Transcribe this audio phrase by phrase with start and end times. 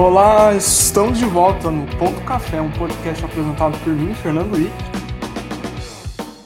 [0.00, 4.72] Olá, estamos de volta no Ponto Café, um podcast apresentado por mim, Fernando Wick.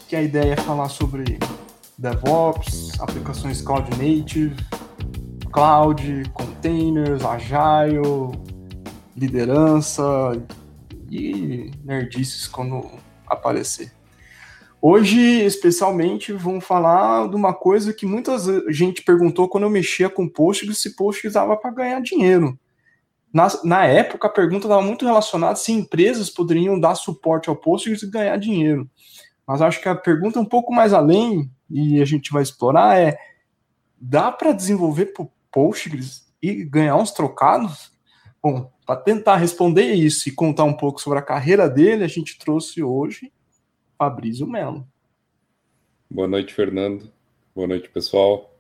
[0.08, 1.38] Que a ideia é falar sobre
[1.96, 4.56] DevOps, aplicações Cloud Native,
[5.52, 8.36] Cloud, containers, Agile,
[9.16, 10.02] liderança
[11.08, 12.90] e nerdices quando
[13.24, 13.92] aparecer.
[14.82, 18.36] Hoje, especialmente, vamos falar de uma coisa que muita
[18.68, 22.58] gente perguntou quando eu mexia com Postgres, se Postgres dava para ganhar dinheiro.
[23.34, 28.04] Na, na época, a pergunta estava muito relacionada se empresas poderiam dar suporte ao Postgres
[28.04, 28.88] e ganhar dinheiro.
[29.44, 32.96] Mas acho que a pergunta é um pouco mais além, e a gente vai explorar,
[32.96, 33.18] é
[34.00, 35.12] dá para desenvolver
[35.50, 37.90] Postgres e ganhar uns trocados?
[38.40, 42.38] Bom, para tentar responder isso e contar um pouco sobre a carreira dele, a gente
[42.38, 43.32] trouxe hoje
[43.98, 44.86] Fabrício Melo.
[46.08, 47.10] Boa noite, Fernando.
[47.52, 48.54] Boa noite, pessoal.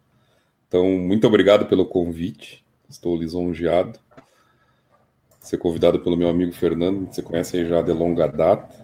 [0.66, 2.64] Então, muito obrigado pelo convite.
[2.88, 4.00] Estou lisonjeado.
[5.44, 8.74] Ser convidado pelo meu amigo Fernando, que você conhece aí já de longa data.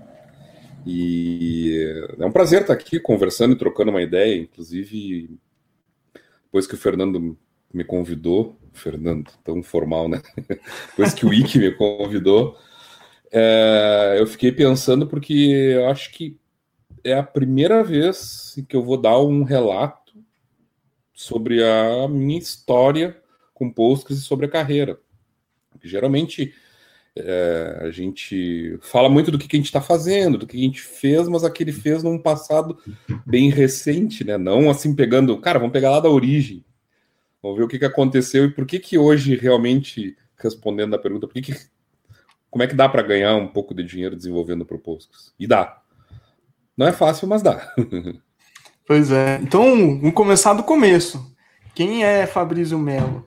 [0.87, 4.37] E é um prazer estar aqui conversando e trocando uma ideia.
[4.37, 5.39] Inclusive,
[6.45, 7.35] depois que o Fernando
[7.73, 10.21] me convidou, Fernando, tão formal, né?
[10.91, 12.59] depois que o Ike me convidou,
[13.33, 16.39] é, eu fiquei pensando porque eu acho que
[17.03, 20.13] é a primeira vez que eu vou dar um relato
[21.15, 23.17] sobre a minha história
[23.55, 25.01] com Postgres e sobre a carreira.
[25.83, 26.53] Geralmente
[27.17, 30.61] é, a gente fala muito do que, que a gente está fazendo, do que a
[30.61, 32.79] gente fez, mas aquele fez num passado
[33.27, 34.39] bem recente, né?
[34.39, 36.65] Não assim pegando, cara, vamos pegar lá da origem,
[37.43, 41.27] vamos ver o que, que aconteceu e por que que hoje realmente respondendo a pergunta,
[41.27, 41.55] por que, que
[42.51, 45.33] como é que dá para ganhar um pouco de dinheiro desenvolvendo Postgres?
[45.39, 45.81] E dá.
[46.77, 47.73] Não é fácil, mas dá.
[48.85, 49.39] pois é.
[49.41, 51.33] Então, vamos começar do começo.
[51.75, 53.25] Quem é Fabrício Melo?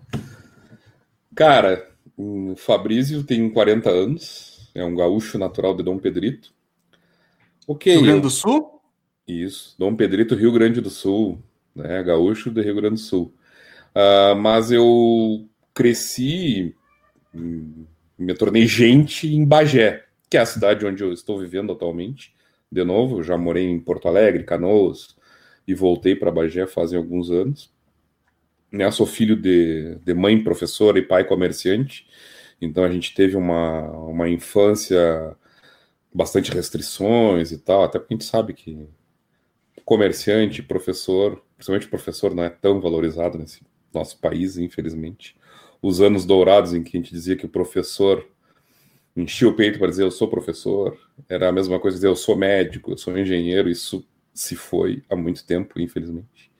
[1.34, 6.54] Cara, o Fabrício tem 40 anos, é um gaúcho natural de Dom Pedrito.
[7.68, 7.94] Ok.
[7.94, 8.82] Rio Grande do Sul?
[9.28, 11.42] Isso, Dom Pedrito, Rio Grande do Sul,
[11.76, 12.04] né?
[12.04, 13.34] Gaúcho do Rio Grande do Sul.
[13.96, 16.76] Uh, mas eu cresci,
[17.34, 22.34] me tornei gente em Bagé, que é a cidade onde eu estou vivendo atualmente
[22.74, 25.16] de novo, já morei em Porto Alegre, Canoas,
[25.68, 27.72] e voltei para Bagé fazem alguns anos.
[28.74, 32.08] Eu sou filho de, de mãe professora e pai comerciante,
[32.60, 35.36] então a gente teve uma, uma infância
[36.14, 38.88] bastante restrições e tal, até porque a gente sabe que
[39.86, 43.62] comerciante, professor, principalmente professor, não é tão valorizado nesse
[43.94, 45.36] nosso país, infelizmente.
[45.82, 48.28] Os anos dourados em que a gente dizia que o professor
[49.16, 50.98] enchia o peito para dizer eu sou professor,
[51.30, 55.16] era a mesma coisa dizer eu sou médico, eu sou engenheiro, isso se foi há
[55.16, 56.53] muito tempo, infelizmente.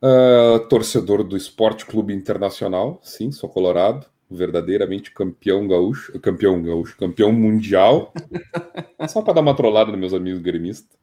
[0.00, 7.32] Uh, torcedor do Esporte Clube Internacional, sim, sou colorado, verdadeiramente campeão gaúcho, campeão gaúcho, campeão
[7.32, 8.12] mundial,
[9.08, 10.96] só para dar uma trollada nos meus amigos gremistas.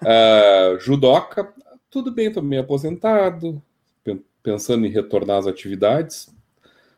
[0.00, 1.52] Uh, judoca,
[1.90, 3.62] tudo bem, estou meio aposentado,
[4.42, 6.34] pensando em retornar às atividades.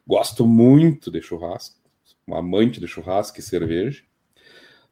[0.06, 1.76] Gosto muito de churrasco,
[2.26, 4.02] um amante de churrasco e cerveja.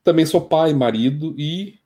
[0.02, 1.78] Também sou pai, marido e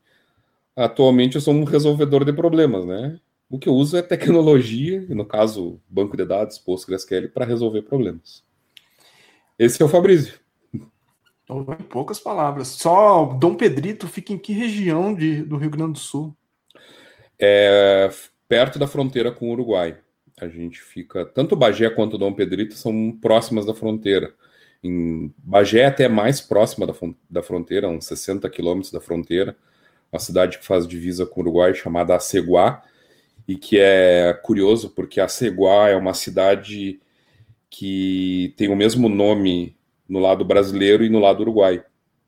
[0.75, 3.20] atualmente eu sou um resolvedor de problemas, né?
[3.50, 8.44] O que eu uso é tecnologia, no caso, banco de dados, PostgreSQL, para resolver problemas.
[9.59, 10.38] Esse é o Fabrício.
[11.50, 12.69] Em poucas palavras.
[12.69, 16.36] Só Dom Pedrito fica em que região de, do Rio Grande do Sul?
[17.38, 18.10] É
[18.48, 19.98] perto da fronteira com o Uruguai.
[20.41, 21.25] A gente fica.
[21.25, 24.34] Tanto Bagé quanto Dom Pedrito são próximas da fronteira.
[24.82, 26.94] Em Bagé é até mais próxima da,
[27.28, 29.56] da fronteira, uns 60 quilômetros da fronteira,
[30.12, 32.82] uma cidade que faz divisa com o Uruguai chamada Aceguá,
[33.48, 37.00] e que é curioso porque Aceguá é uma cidade
[37.70, 39.75] que tem o mesmo nome
[40.06, 41.82] no lado brasileiro e no lado uruguai.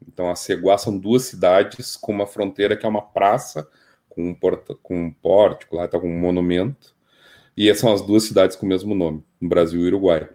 [0.09, 3.69] Então, Aceguá são duas cidades com uma fronteira que é uma praça
[4.09, 6.95] com um, porta, com um pórtico, lá está com um monumento,
[7.57, 10.29] e são as duas cidades com o mesmo nome, no Brasil e Uruguai.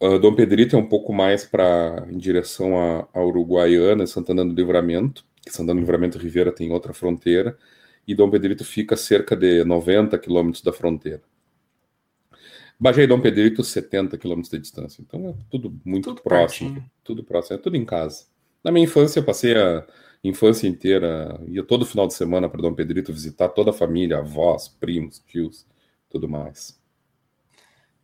[0.00, 4.54] Uh, Dom Pedrito é um pouco mais para em direção a, a Uruguaiana, Santana do
[4.54, 7.56] Livramento, que Santana do Livramento Rivera tem outra fronteira,
[8.06, 11.22] e Dom Pedrito fica a cerca de 90 quilômetros da fronteira.
[12.78, 15.02] Bagé e Dom Pedrito, 70 quilômetros de distância.
[15.02, 16.70] Então é tudo muito tudo próximo.
[16.70, 16.90] Pertinho.
[17.02, 18.26] Tudo próximo, é tudo em casa.
[18.62, 19.86] Na minha infância, eu passei a
[20.22, 24.68] infância inteira, ia todo final de semana para Dom Pedrito visitar toda a família, avós,
[24.68, 25.66] primos, tios,
[26.10, 26.78] tudo mais.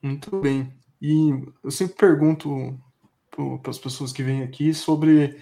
[0.00, 0.72] Muito bem.
[1.00, 1.31] E
[1.62, 2.78] eu sempre pergunto
[3.31, 5.37] para as pessoas que vêm aqui sobre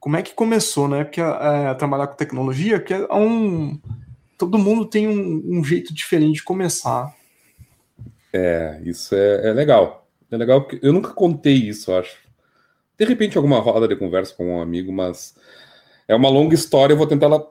[0.00, 1.04] como é que começou, né?
[1.04, 3.78] Porque é, trabalhar com tecnologia, que é um
[4.38, 7.14] todo mundo tem um, um, jeito diferente de começar.
[8.32, 10.08] É, isso é, é legal.
[10.30, 12.16] É legal porque eu nunca contei isso, acho.
[12.98, 15.34] De repente, alguma roda de conversa com um amigo, mas
[16.08, 17.46] é uma longa história, eu vou tentar ela,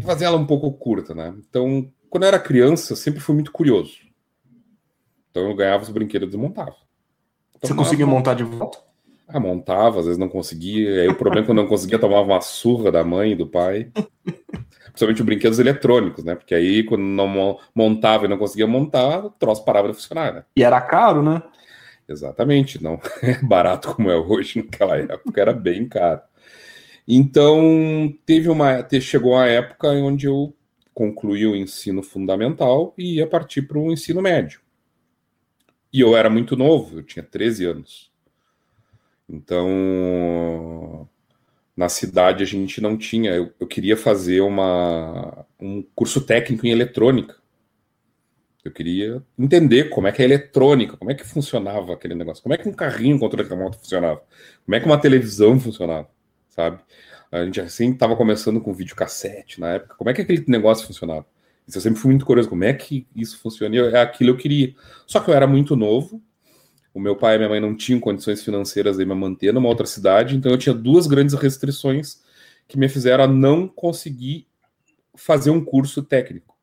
[0.00, 1.32] fazer ela um pouco curta, né?
[1.48, 3.98] Então, quando eu era criança, eu sempre fui muito curioso.
[5.30, 6.74] Então eu ganhava os brinquedos e desmontava.
[7.56, 8.78] Então, Você conseguia montar de volta?
[9.28, 11.02] Ah, montava, às vezes não conseguia.
[11.02, 13.90] Aí o problema é quando não conseguia, tomava uma surra da mãe e do pai.
[14.92, 16.34] Principalmente os brinquedos eletrônicos, né?
[16.34, 20.44] Porque aí, quando não montava e não conseguia montar, o troço parava de funcionar, né?
[20.54, 21.42] E era caro, né?
[22.06, 26.20] Exatamente, não é barato como é hoje, naquela época era bem caro.
[27.08, 30.54] Então, teve uma, chegou a época onde eu
[30.92, 34.60] concluí o ensino fundamental e ia partir para o ensino médio.
[35.92, 38.11] E eu era muito novo, eu tinha 13 anos.
[39.32, 41.08] Então,
[41.74, 43.32] na cidade a gente não tinha.
[43.32, 47.36] Eu, eu, queria fazer uma, um curso técnico em eletrônica.
[48.62, 52.42] Eu queria entender como é que é a eletrônica, como é que funcionava aquele negócio,
[52.42, 54.22] como é que um carrinho controle remoto funcionava,
[54.64, 56.08] como é que uma televisão funcionava,
[56.48, 56.78] sabe?
[57.32, 61.26] A gente assim estava começando com videocassete na época, como é que aquele negócio funcionava?
[61.66, 63.74] Isso eu sempre fui muito curioso, como é que isso funciona?
[63.76, 64.74] É aquilo que eu queria.
[65.06, 66.22] Só que eu era muito novo,
[66.94, 69.86] o meu pai e minha mãe não tinham condições financeiras de me manter numa outra
[69.86, 72.20] cidade, então eu tinha duas grandes restrições
[72.68, 74.46] que me fizeram a não conseguir
[75.14, 76.56] fazer um curso técnico,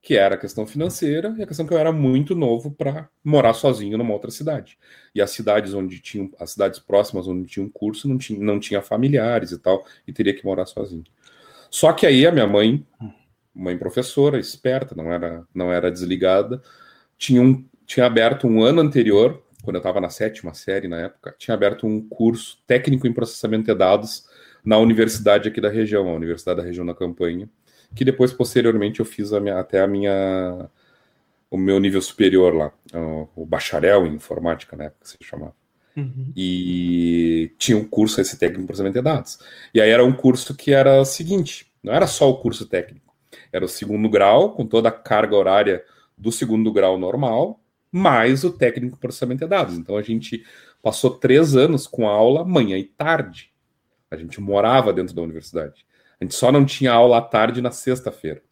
[0.00, 3.54] que era a questão financeira e a questão que eu era muito novo para morar
[3.54, 4.78] sozinho numa outra cidade.
[5.14, 8.58] E as cidades onde tinham, as cidades próximas onde tinha um curso não tinha, não
[8.60, 11.04] tinha familiares e tal, e teria que morar sozinho.
[11.70, 12.86] Só que aí a minha mãe,
[13.54, 16.62] mãe professora, esperta, não era, não era desligada,
[17.18, 21.34] tinha, um, tinha aberto um ano anterior quando eu estava na sétima série na época,
[21.38, 24.28] tinha aberto um curso técnico em processamento de dados
[24.64, 27.48] na universidade aqui da região, a Universidade da Região da Campanha,
[27.94, 30.70] que depois, posteriormente, eu fiz a minha, até a minha
[31.50, 32.72] o meu nível superior lá,
[33.36, 35.54] o bacharel em informática, na época que se chamava.
[35.96, 36.32] Uhum.
[36.36, 39.38] E tinha um curso esse técnico em processamento de dados.
[39.72, 43.14] E aí era um curso que era o seguinte, não era só o curso técnico,
[43.52, 45.84] era o segundo grau, com toda a carga horária
[46.18, 47.60] do segundo grau normal,
[47.94, 49.78] mais o técnico processamento de dados.
[49.78, 50.44] Então a gente
[50.82, 53.52] passou três anos com aula manhã e tarde.
[54.10, 55.86] A gente morava dentro da universidade.
[56.20, 58.42] A gente só não tinha aula à tarde na sexta-feira.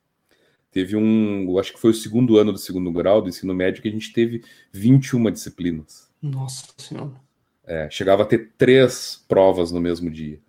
[0.70, 3.88] Teve um, acho que foi o segundo ano do segundo grau do ensino médio que
[3.88, 6.08] a gente teve 21 disciplinas.
[6.22, 7.20] Nossa Senhora.
[7.64, 10.40] É, chegava a ter três provas no mesmo dia.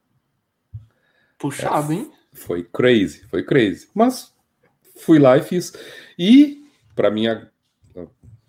[1.40, 2.12] Puxado, é, hein?
[2.31, 3.90] Foi crazy, foi crazy.
[3.92, 4.31] Mas
[4.98, 5.74] fui lá e fiz.
[6.18, 6.63] E,
[6.95, 7.51] para minha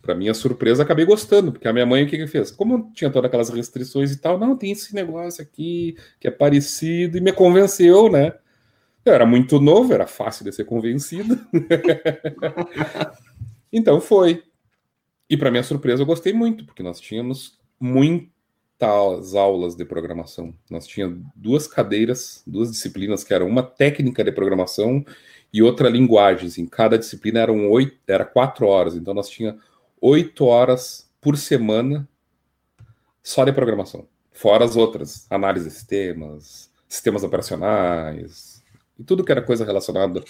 [0.04, 2.50] para minha surpresa, acabei gostando, porque a minha mãe o que, que fez?
[2.50, 7.16] Como tinha todas aquelas restrições e tal, não, tem esse negócio aqui que é parecido,
[7.16, 8.34] e me convenceu, né?
[9.04, 11.38] Eu era muito novo, era fácil de ser convencido.
[13.72, 14.42] então foi.
[15.28, 20.54] E para minha surpresa, eu gostei muito, porque nós tínhamos muitas aulas de programação.
[20.70, 25.04] Nós tínhamos duas cadeiras, duas disciplinas, que eram uma técnica de programação
[25.52, 26.56] e outra linguagens.
[26.56, 28.94] Em cada disciplina eram oito, era quatro horas.
[28.94, 29.60] Então nós tínhamos
[30.04, 32.06] oito horas por semana
[33.22, 34.06] só de programação.
[34.32, 38.62] Fora as outras, análise de sistemas, sistemas operacionais,
[38.98, 40.22] e tudo que era coisa relacionada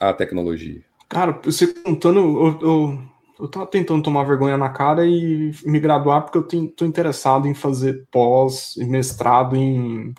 [0.00, 0.82] à tecnologia.
[1.06, 3.02] Cara, você contando, eu, eu,
[3.40, 7.54] eu tava tentando tomar vergonha na cara e me graduar porque eu tô interessado em
[7.54, 10.14] fazer pós e mestrado em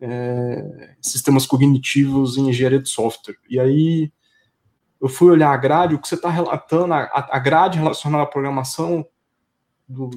[0.00, 3.36] é, sistemas cognitivos em engenharia de software.
[3.48, 4.10] E aí
[5.00, 8.26] eu fui olhar a grade, o que você está relatando, a, a grade relacionada à
[8.26, 9.06] programação
[9.88, 10.10] do,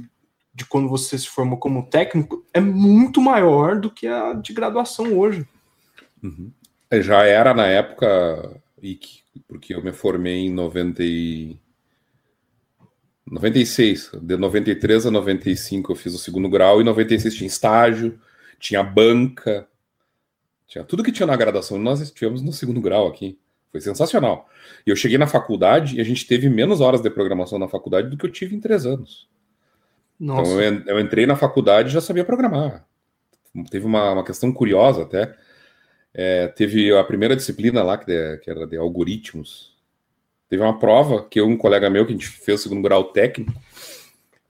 [0.53, 5.17] de quando você se formou como técnico é muito maior do que a de graduação
[5.17, 5.47] hoje.
[6.21, 6.51] Uhum.
[6.91, 8.61] É, já era na época,
[9.47, 11.57] porque eu me formei em 90 e...
[13.25, 18.19] 96, de 93 a 95 eu fiz o segundo grau, e 96 tinha estágio,
[18.59, 19.65] tinha banca,
[20.67, 23.39] tinha tudo que tinha na graduação, nós tivemos no segundo grau aqui.
[23.73, 24.47] Foi sensacional.
[24.85, 28.07] E eu cheguei na faculdade e a gente teve menos horas de programação na faculdade
[28.07, 29.27] do que eu tive em três anos.
[30.21, 30.63] Então, Nossa.
[30.63, 32.85] Então eu, entrei na faculdade e já sabia programar.
[33.71, 35.35] Teve uma, uma questão curiosa até.
[36.13, 39.75] É, teve a primeira disciplina lá, que, de, que era de algoritmos.
[40.47, 43.05] Teve uma prova que eu um colega meu, que a gente fez o segundo grau
[43.05, 43.51] técnico,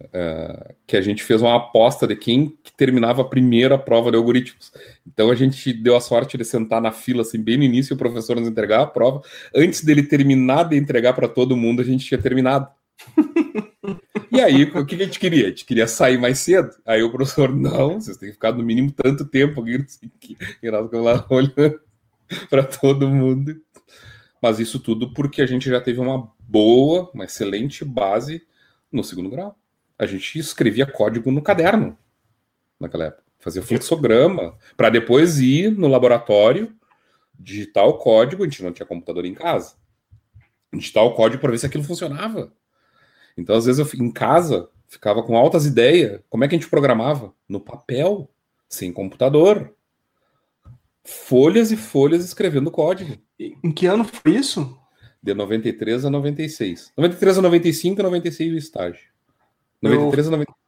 [0.01, 4.17] uh, que a gente fez uma aposta de quem que terminava a primeira prova de
[4.17, 4.71] algoritmos.
[5.05, 7.95] Então a gente deu a sorte de sentar na fila assim bem no início e
[7.95, 9.21] o professor nos entregar a prova.
[9.55, 12.67] Antes dele terminar de entregar para todo mundo, a gente tinha terminado.
[14.31, 15.45] E aí, o que a gente queria?
[15.45, 16.71] A gente queria sair mais cedo.
[16.85, 19.85] Aí o professor, não, vocês têm que ficar no mínimo tanto tempo aqui,
[20.62, 21.79] e nós ficamos lá olhando
[22.50, 23.55] para todo mundo.
[24.41, 28.41] Mas isso tudo porque a gente já teve uma boa, uma excelente base
[28.91, 29.55] no segundo grau.
[30.03, 31.98] A gente escrevia código no caderno
[32.79, 33.24] naquela época.
[33.39, 36.74] Fazia fluxograma para depois ir no laboratório,
[37.38, 38.43] digitar o código.
[38.43, 39.75] A gente não tinha computador em casa.
[40.74, 42.53] Digitar o código para ver se aquilo funcionava.
[43.38, 46.22] Então, às vezes, eu em casa ficava com altas ideias.
[46.29, 47.33] Como é que a gente programava?
[47.50, 48.29] No papel,
[48.69, 49.75] sem computador.
[51.03, 53.17] Folhas e folhas escrevendo código.
[53.38, 54.77] Em que ano foi isso?
[55.22, 56.93] De 93 a 96.
[56.95, 59.12] 93 a 95 e 96 o estágio.
[59.84, 60.34] 93 eu...
[60.34, 60.63] a 96.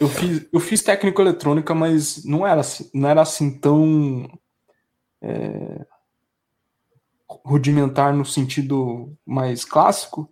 [0.00, 4.28] Eu fiz, eu fiz técnico eletrônica, mas não era assim, não era assim tão
[5.20, 5.86] é,
[7.44, 10.28] rudimentar no sentido mais clássico,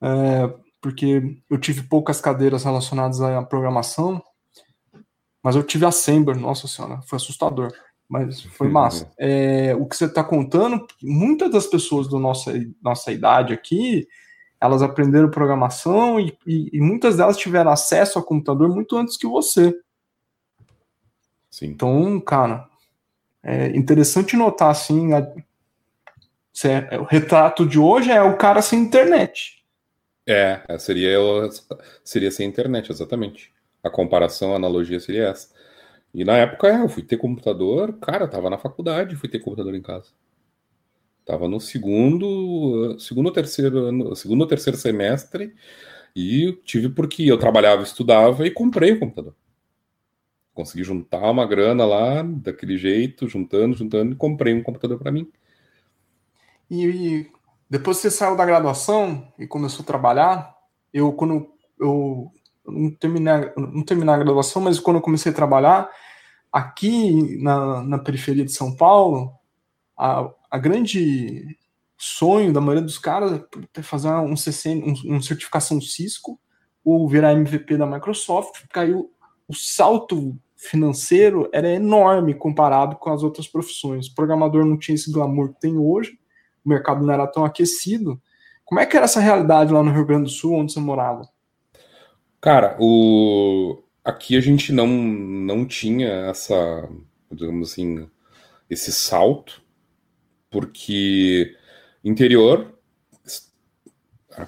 [0.00, 4.22] é, porque eu tive poucas cadeiras relacionadas à programação,
[5.42, 7.72] mas eu tive Assembler, nossa senhora, foi assustador,
[8.08, 9.10] mas foi massa.
[9.18, 12.52] É, o que você está contando, muitas das pessoas da nossa,
[12.82, 14.06] nossa idade aqui,
[14.62, 19.26] elas aprenderam programação e, e, e, muitas delas tiveram acesso ao computador muito antes que
[19.26, 19.76] você.
[21.50, 21.66] Sim.
[21.66, 22.68] Então, cara,
[23.42, 25.18] é interessante notar assim, a,
[26.64, 29.64] é, o retrato de hoje é o cara sem internet.
[30.24, 31.18] É, é, seria,
[32.04, 33.52] seria sem internet, exatamente.
[33.82, 35.48] A comparação, a analogia seria essa.
[36.14, 39.82] E na época eu fui ter computador, cara, tava na faculdade, fui ter computador em
[39.82, 40.10] casa.
[41.24, 45.54] Tava no segundo, segundo ou terceiro ano, segundo ou terceiro semestre
[46.14, 49.34] e tive porque eu trabalhava, estudava e comprei o computador.
[50.52, 55.30] Consegui juntar uma grana lá daquele jeito, juntando, juntando e comprei um computador para mim.
[56.70, 57.30] E,
[57.68, 60.54] depois que você saiu da graduação e começou a trabalhar,
[60.92, 61.50] eu quando
[61.80, 62.30] eu
[62.66, 65.90] não terminei, não terminei a graduação, mas quando eu comecei a trabalhar
[66.52, 69.32] aqui na, na periferia de São Paulo,
[69.96, 71.56] a, a grande
[71.96, 73.40] sonho da maioria dos caras
[73.74, 76.38] é fazer um CC, um, um certificação Cisco
[76.84, 79.10] ou virar MVP da Microsoft, caiu
[79.48, 84.08] o salto financeiro era enorme comparado com as outras profissões.
[84.08, 86.18] O programador não tinha esse glamour que tem hoje,
[86.62, 88.20] o mercado não era tão aquecido.
[88.62, 91.26] Como é que era essa realidade lá no Rio Grande do Sul, onde você morava?
[92.42, 93.82] Cara, o...
[94.04, 96.88] aqui a gente não, não tinha essa,
[97.30, 98.06] digamos assim,
[98.68, 99.61] esse salto
[100.52, 101.56] porque
[102.04, 102.72] interior,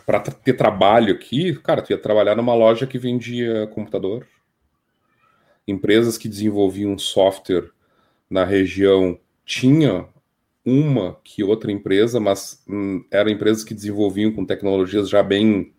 [0.06, 4.28] para ter trabalho aqui, cara, tu ia trabalhar numa loja que vendia computador,
[5.66, 7.70] empresas que desenvolviam software
[8.28, 10.06] na região tinha
[10.64, 15.72] uma que outra empresa, mas hum, eram empresas que desenvolviam com tecnologias já bem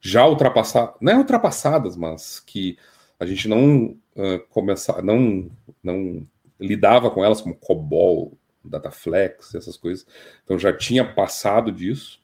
[0.00, 2.76] já ultrapassadas, não é ultrapassadas, mas que
[3.20, 5.50] a gente não uh, não
[5.82, 6.26] não
[6.58, 10.06] lidava com elas como COBOL, Dataflex, essas coisas.
[10.44, 12.20] Então já tinha passado disso.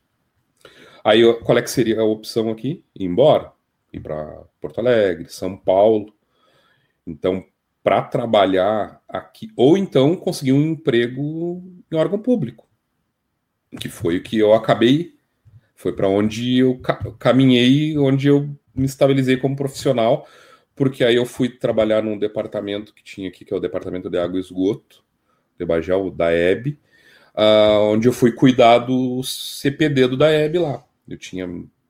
[1.05, 2.85] Aí qual é que seria a opção aqui?
[2.95, 3.53] Ir embora,
[3.93, 6.15] ir para Porto Alegre, São Paulo.
[7.07, 7.45] Então,
[7.83, 12.69] para trabalhar aqui, ou então conseguir um emprego em órgão público,
[13.81, 15.17] que foi o que eu acabei,
[15.75, 16.81] foi para onde eu
[17.19, 20.27] caminhei, onde eu me estabilizei como profissional,
[20.75, 24.19] porque aí eu fui trabalhar num departamento que tinha aqui, que é o departamento de
[24.19, 25.05] água e esgoto,
[25.59, 26.79] de Bagel, da EB,
[27.35, 30.85] uh, onde eu fui cuidar do CPD do DAEB lá.
[31.09, 31.47] Eu tinha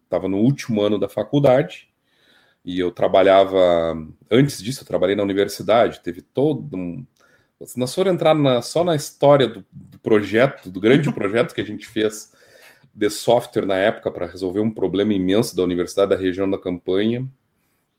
[0.09, 1.89] estava no último ano da faculdade
[2.65, 3.59] e eu trabalhava
[4.31, 7.07] antes disso eu trabalhei na universidade teve todo um
[7.65, 11.61] se nós for entrar na, só na história do, do, projeto do grande projeto que
[11.61, 12.33] a gente fez
[12.95, 17.29] de software na época para resolver um problema imenso da universidade da região da campanha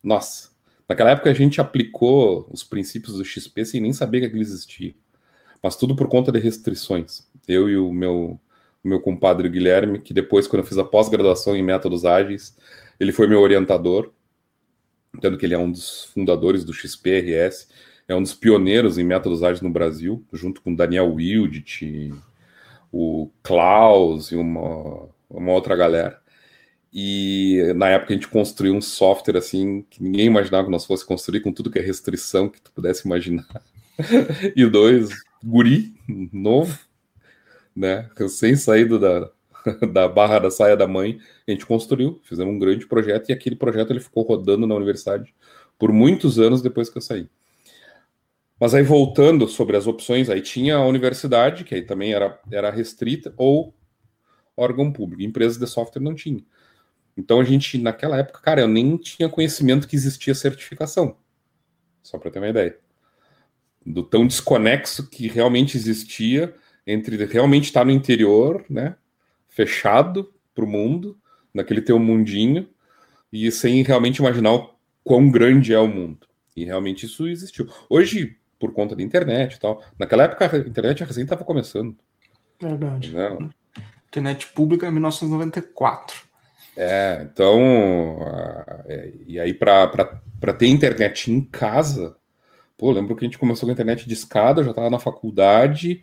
[0.01, 0.49] nossa
[0.87, 4.95] naquela época a gente aplicou os princípios do XP sem nem saber que aquilo existia
[5.61, 7.27] mas tudo por conta de restrições.
[7.47, 8.39] Eu e o meu,
[8.83, 12.57] o meu compadre Guilherme, que depois, quando eu fiz a pós-graduação em métodos ágeis,
[12.99, 14.11] ele foi meu orientador,
[15.21, 17.67] tanto que ele é um dos fundadores do XPRS,
[18.07, 22.13] é um dos pioneiros em métodos ágeis no Brasil, junto com Daniel Wildit,
[22.91, 26.19] o Klaus e uma, uma outra galera.
[26.91, 31.05] E na época a gente construiu um software assim que ninguém imaginava que nós fosse
[31.05, 33.45] construir com tudo que é restrição que tu pudesse imaginar.
[34.55, 35.09] e dois
[35.43, 35.93] guri,
[36.31, 36.77] novo,
[37.75, 38.09] né?
[38.17, 39.31] Recém saído da,
[39.91, 43.55] da barra da saia da mãe, a gente construiu, fizemos um grande projeto e aquele
[43.55, 45.33] projeto ele ficou rodando na universidade
[45.77, 47.29] por muitos anos depois que eu saí.
[48.59, 52.69] Mas aí voltando sobre as opções, aí tinha a universidade, que aí também era, era
[52.69, 53.73] restrita, ou
[54.57, 55.21] órgão público.
[55.21, 56.43] Empresas de software não tinha.
[57.15, 61.15] Então a gente, naquela época, cara, eu nem tinha conhecimento que existia certificação.
[62.03, 62.77] Só para ter uma ideia
[63.85, 66.53] do tão desconexo que realmente existia
[66.85, 68.95] entre realmente estar no interior, né,
[69.47, 71.17] fechado para o mundo,
[71.53, 72.67] naquele teu mundinho,
[73.31, 74.69] e sem realmente imaginar o
[75.03, 76.27] quão grande é o mundo.
[76.55, 77.67] E realmente isso existiu.
[77.89, 81.95] Hoje, por conta da internet e tal, naquela época a internet recém estava começando.
[82.59, 83.13] Verdade.
[83.13, 83.49] Né?
[84.07, 86.27] Internet pública em 1994.
[86.75, 88.19] É, então,
[88.87, 92.15] é, e aí para ter internet em casa,
[92.79, 96.01] pô, lembro que a gente começou com a internet de escada, já estava na faculdade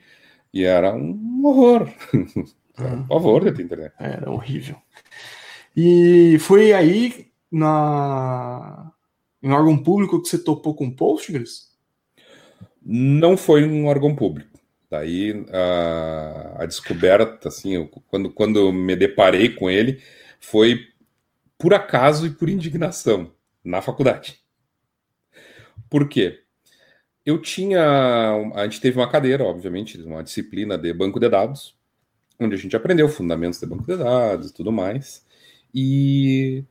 [0.53, 1.89] e era um horror.
[2.79, 3.95] Era um pavor de ter internet.
[3.99, 4.77] Era horrível.
[5.75, 8.93] E foi aí na
[9.43, 11.75] em órgão público que você topou com Postgres?
[12.85, 14.59] Não foi um órgão público.
[14.91, 20.03] Daí a, a descoberta, assim, eu, quando, quando me deparei com ele,
[20.39, 20.81] foi
[21.57, 23.33] por acaso e por indignação
[23.65, 24.39] na faculdade.
[25.89, 26.43] Por quê?
[27.27, 27.83] Eu tinha.
[28.55, 31.77] A gente teve uma cadeira, obviamente, uma disciplina de banco de dados,
[32.39, 35.27] onde a gente aprendeu fundamentos de banco de dados e tudo mais,
[35.75, 36.65] e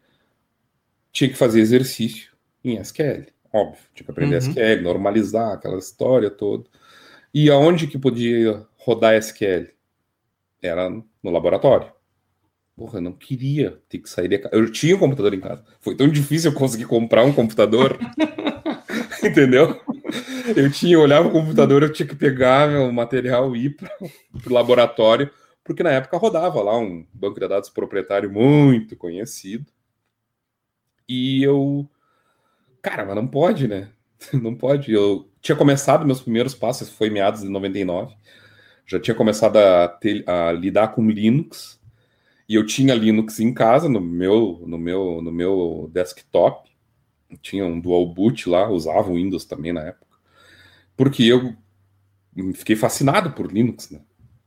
[1.11, 2.31] tinha que fazer exercício
[2.63, 3.83] em SQL, óbvio.
[3.93, 4.49] Tinha que aprender uhum.
[4.49, 6.63] SQL, normalizar aquela história toda.
[7.33, 9.67] E aonde que podia rodar SQL?
[10.61, 11.91] Era no laboratório.
[12.77, 14.55] Porra, eu não queria ter que sair de casa.
[14.55, 15.63] Eu tinha um computador em casa.
[15.81, 17.97] Foi tão difícil eu conseguir comprar um computador.
[19.23, 19.79] Entendeu?
[20.55, 23.89] Eu tinha, olhava o computador, eu tinha que pegar meu material e ir para
[24.49, 25.29] o laboratório,
[25.63, 29.65] porque na época rodava lá um banco de dados proprietário muito conhecido.
[31.07, 31.89] E eu
[32.85, 33.89] cara, mas não pode, né?
[34.33, 34.91] Não pode.
[34.91, 38.15] Eu tinha começado meus primeiros passos, foi meados de 99.
[38.85, 41.79] Já tinha começado a, ter, a lidar com Linux.
[42.47, 46.69] E eu tinha Linux em casa, no meu, no meu, no meu desktop.
[47.41, 50.04] Tinha um dual boot lá, usava o Windows também na época.
[50.95, 51.55] Porque eu
[52.53, 54.01] fiquei fascinado por Linux, né?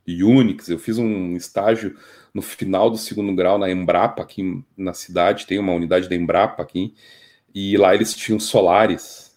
[0.05, 1.95] E Unix, eu fiz um estágio
[2.33, 6.63] no final do segundo grau na Embrapa, aqui na cidade, tem uma unidade da Embrapa
[6.63, 6.95] aqui,
[7.53, 9.31] e lá eles tinham solares.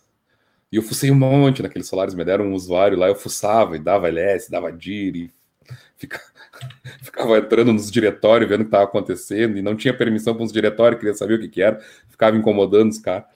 [0.70, 3.78] E eu fucei um monte naqueles solares, me deram um usuário lá, eu fuçava e
[3.78, 5.30] dava LS, dava DIR, e
[5.98, 6.24] ficava,
[7.02, 10.52] ficava entrando nos diretórios, vendo o que estava acontecendo, e não tinha permissão para os
[10.52, 13.26] diretórios, queria saber o que, que era, ficava incomodando os caras.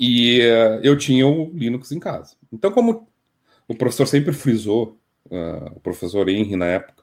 [0.00, 2.37] E uh, eu tinha o Linux em casa.
[2.52, 3.08] Então, como
[3.66, 7.02] o professor sempre frisou, uh, o professor Henry na época,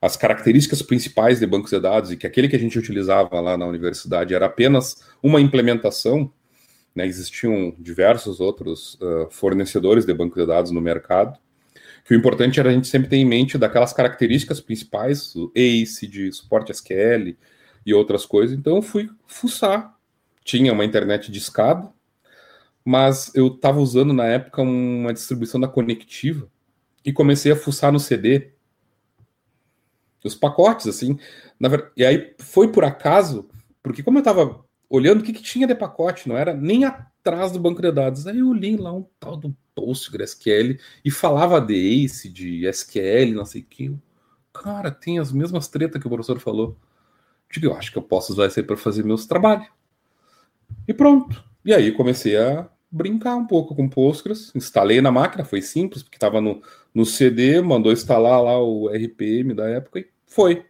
[0.00, 3.56] as características principais de bancos de dados e que aquele que a gente utilizava lá
[3.56, 6.30] na universidade era apenas uma implementação,
[6.94, 11.38] né, existiam diversos outros uh, fornecedores de bancos de dados no mercado,
[12.04, 16.06] que o importante era a gente sempre ter em mente daquelas características principais, o ACE,
[16.06, 17.34] de suporte SQL
[17.86, 19.94] e outras coisas, então eu fui fuçar.
[20.44, 21.90] Tinha uma internet de escada,
[22.84, 26.48] mas eu estava usando na época uma distribuição da Conectiva
[27.04, 28.52] e comecei a fuçar no CD
[30.24, 31.18] os pacotes, assim.
[31.60, 33.48] Verdade, e aí foi por acaso,
[33.82, 37.52] porque como eu estava olhando o que, que, tinha de pacote, não era nem atrás
[37.52, 38.26] do banco de dados.
[38.26, 43.44] Aí eu li lá um tal do PostgreSQL e falava de ACE, de SQL, não
[43.44, 43.96] sei o que.
[44.52, 46.76] Cara, tem as mesmas tretas que o professor falou.
[47.50, 49.66] Digo, eu acho que eu posso usar isso aí para fazer meus trabalhos.
[50.86, 51.42] E pronto.
[51.64, 56.16] E aí comecei a brincar um pouco com Postgres, instalei na máquina, foi simples, porque
[56.16, 56.62] estava no,
[56.94, 60.64] no CD, mandou instalar lá o RPM da época e foi.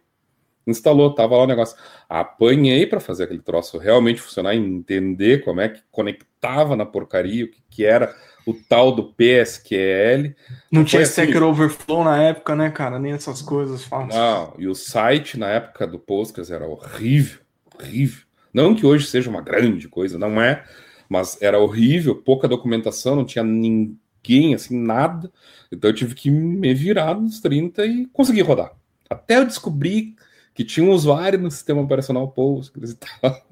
[0.65, 1.77] Instalou, tava lá o negócio.
[2.09, 7.47] Apanhei para fazer aquele troço realmente funcionar, entender como é que conectava na porcaria, o
[7.47, 8.15] que, que era
[8.47, 10.33] o tal do PSQL.
[10.71, 12.97] Não tinha assim, Stacker Overflow na época, né, cara?
[12.97, 14.15] Nem essas coisas fáceis.
[14.15, 17.41] Não, e o site na época do Postgres era horrível,
[17.75, 18.23] horrível.
[18.51, 20.63] Não que hoje seja uma grande coisa, não é,
[21.09, 25.31] mas era horrível, pouca documentação, não tinha ninguém, assim, nada.
[25.71, 28.71] Então eu tive que me virar nos 30 e conseguir rodar.
[29.09, 30.15] Até eu descobri
[30.53, 33.45] que tinha um usuário no sistema operacional Postgres e tal.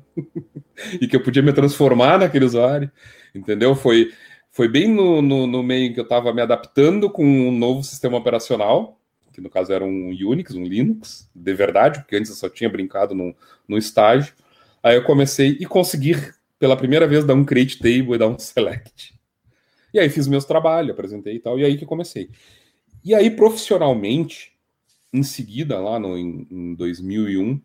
[1.00, 2.92] e que eu podia me transformar naquele usuário.
[3.34, 3.76] Entendeu?
[3.76, 4.12] Foi,
[4.52, 8.18] foi bem no, no, no meio que eu estava me adaptando com um novo sistema
[8.18, 9.00] operacional,
[9.32, 12.70] que no caso era um Unix, um Linux, de verdade, porque antes eu só tinha
[12.70, 13.36] brincado no,
[13.68, 14.34] no estágio.
[14.82, 16.16] Aí eu comecei e consegui,
[16.64, 19.14] pela primeira vez, dar um create table e dar um select.
[19.94, 22.30] E aí fiz meus trabalhos, apresentei e tal, e aí que comecei.
[23.04, 24.54] E aí, profissionalmente,
[25.12, 27.62] em seguida, lá no, em, em 2001,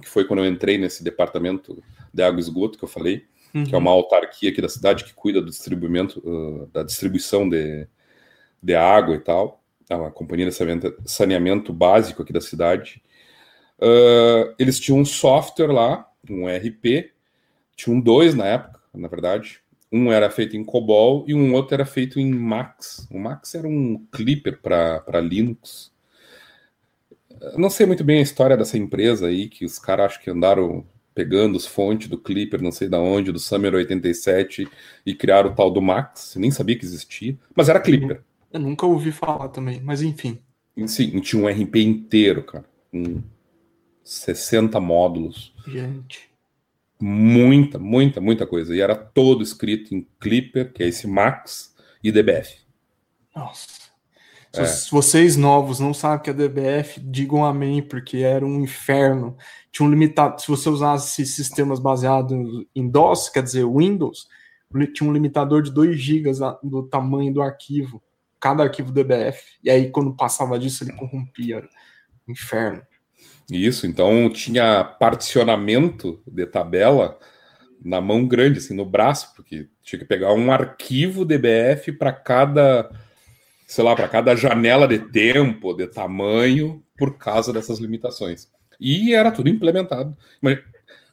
[0.00, 1.82] que foi quando eu entrei nesse departamento
[2.14, 3.64] de água e esgoto que eu falei, uhum.
[3.64, 7.88] que é uma autarquia aqui da cidade que cuida do distribuimento, uh, da distribuição de,
[8.62, 13.02] de água e tal, é uma companhia de saneamento, saneamento básico aqui da cidade.
[13.80, 16.48] Uh, eles tinham um software lá, um
[17.72, 19.60] ERP, tinham dois na época, na verdade.
[19.90, 23.06] Um era feito em COBOL e um outro era feito em Max.
[23.10, 25.92] O Max era um clipper para Linux
[27.56, 30.84] não sei muito bem a história dessa empresa aí, que os caras acho que andaram
[31.14, 34.66] pegando as fontes do Clipper, não sei da onde, do Summer 87,
[35.04, 36.34] e criaram o tal do Max.
[36.34, 38.22] Eu nem sabia que existia, mas era Clipper.
[38.50, 40.38] Eu nunca ouvi falar também, mas enfim.
[40.86, 42.64] Sim, tinha um RP inteiro, cara.
[42.90, 43.22] Com
[44.02, 45.54] 60 módulos.
[45.66, 46.31] Gente.
[47.04, 48.72] Muita, muita, muita coisa.
[48.76, 52.58] E era todo escrito em Clipper, que é esse Max, e DBF.
[53.34, 53.66] Nossa.
[54.54, 54.64] É.
[54.64, 59.36] Se vocês novos não sabem o que é DBF, digam amém, porque era um inferno.
[59.72, 60.40] Tinha um limitado.
[60.40, 64.28] Se você usasse sistemas baseados em DOS, quer dizer, Windows,
[64.94, 66.30] tinha um limitador de 2 GB
[66.62, 68.00] do tamanho do arquivo,
[68.38, 69.58] cada arquivo DBF.
[69.64, 71.68] E aí, quando passava disso, ele corrompia.
[72.28, 72.80] Inferno.
[73.50, 77.18] Isso, então tinha particionamento de tabela
[77.84, 82.90] na mão grande, assim, no braço, porque tinha que pegar um arquivo DBF para cada
[83.72, 88.50] sei lá, para cada janela de tempo, de tamanho, por causa dessas limitações.
[88.78, 90.14] E era tudo implementado.
[90.42, 90.58] Mas,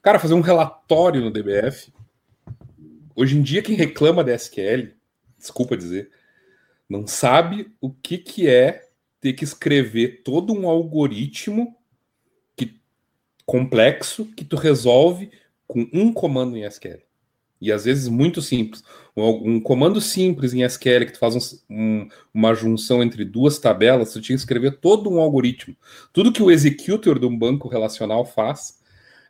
[0.02, 1.94] cara, fazer um relatório no DBF.
[3.16, 4.90] Hoje em dia, quem reclama da SQL,
[5.38, 6.10] desculpa dizer,
[6.90, 8.90] não sabe o que, que é
[9.22, 11.78] ter que escrever todo um algoritmo
[13.50, 15.32] complexo que tu resolve
[15.66, 17.02] com um comando em SQL
[17.60, 18.84] e às vezes muito simples.
[19.18, 23.58] Um, um comando simples em SQL que tu faz um, um, uma junção entre duas
[23.58, 25.76] tabelas, tu tinha que escrever todo um algoritmo.
[26.14, 28.80] Tudo que o executor de um banco relacional faz,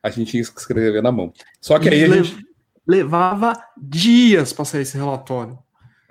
[0.03, 1.33] a gente tinha que escrever na mão.
[1.61, 2.45] Só que aí a gente...
[2.85, 5.57] levava dias para sair esse relatório.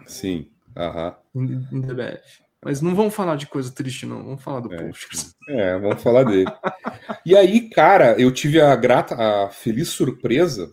[0.07, 1.14] Sim, aham.
[1.35, 2.48] Em DBF.
[2.68, 4.22] Mas não vamos falar de coisa triste, não.
[4.22, 5.09] Vamos falar do é, post.
[5.48, 6.50] É, vamos falar dele.
[7.24, 10.70] e aí, cara, eu tive a grata, a feliz surpresa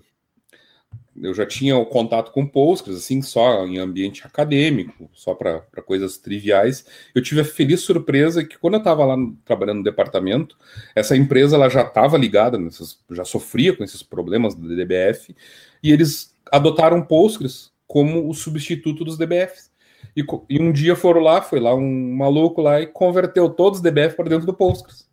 [1.21, 6.17] eu já tinha o contato com Postgres, assim, só em ambiente acadêmico, só para coisas
[6.17, 6.85] triviais.
[7.15, 10.57] Eu tive a feliz surpresa que quando eu estava lá trabalhando no departamento,
[10.93, 15.33] essa empresa ela já estava ligada, nesses, já sofria com esses problemas do DBF,
[15.81, 19.71] e eles adotaram Postgres como o substituto dos DBFs.
[20.15, 23.83] E, e um dia foram lá, foi lá um maluco lá e converteu todos os
[23.83, 25.09] DBF para dentro do Postgres.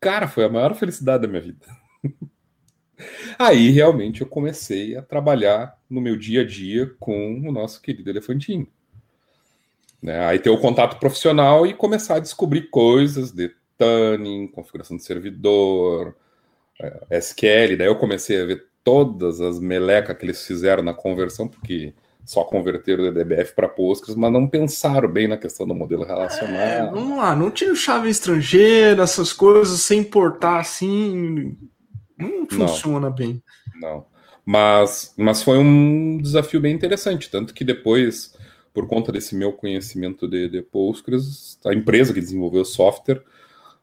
[0.00, 1.66] Cara, foi a maior felicidade da minha vida.
[3.38, 8.08] Aí realmente eu comecei a trabalhar no meu dia a dia com o nosso querido
[8.08, 8.66] elefantinho.
[10.00, 10.24] Né?
[10.24, 16.16] Aí ter o contato profissional e começar a descobrir coisas de tuning, configuração de servidor,
[16.80, 17.76] é, SQL.
[17.76, 21.92] Daí eu comecei a ver todas as melecas que eles fizeram na conversão, porque
[22.26, 26.60] só converteram o DBF para Postgres, mas não pensaram bem na questão do modelo relacional.
[26.60, 31.56] É, vamos lá, não tinha chave estrangeira, essas coisas sem importar assim
[32.18, 33.42] não funciona não, bem.
[33.80, 34.04] Não.
[34.44, 38.34] Mas, mas foi um desafio bem interessante, tanto que depois,
[38.74, 43.22] por conta desse meu conhecimento de, de Postgres, a empresa que desenvolveu o software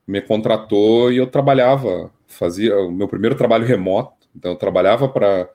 [0.06, 5.50] me contratou e eu trabalhava, fazia o meu primeiro trabalho remoto, então eu trabalhava para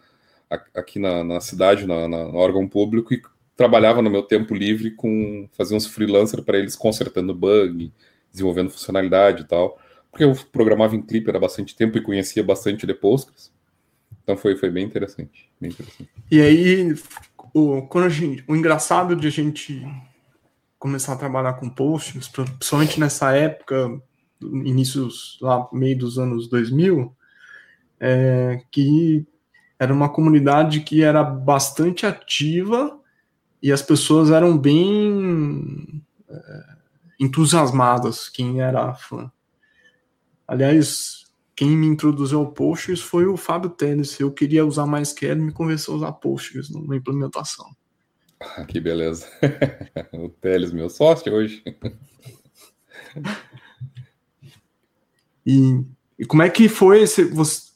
[0.74, 3.22] aqui na, na cidade, na, na, órgão público e
[3.56, 7.92] trabalhava no meu tempo livre com fazia uns freelancers para eles consertando bug,
[8.30, 9.78] desenvolvendo funcionalidade e tal
[10.10, 13.52] porque eu programava em Clipper há bastante tempo e conhecia bastante de Postgres.
[14.22, 16.10] Então foi, foi bem interessante, bem interessante.
[16.30, 16.94] E aí,
[17.54, 19.86] o, quando gente, o engraçado de a gente
[20.78, 24.00] começar a trabalhar com Postgres, principalmente nessa época,
[24.42, 27.14] inícios lá, meio dos anos 2000,
[28.00, 29.26] é que
[29.78, 32.98] era uma comunidade que era bastante ativa
[33.62, 36.64] e as pessoas eram bem é,
[37.20, 39.30] entusiasmadas, quem era fã.
[40.46, 44.18] Aliás, quem me introduziu ao Postgres foi o Fábio Tênis.
[44.20, 47.66] Eu queria usar mais que ele me convenceu a usar Postgres numa implementação.
[48.40, 49.26] Ah, que beleza.
[50.14, 51.62] o Teles, meu sócio hoje.
[55.44, 55.84] e,
[56.18, 57.24] e, como é que foi esse.
[57.24, 57.67] Você,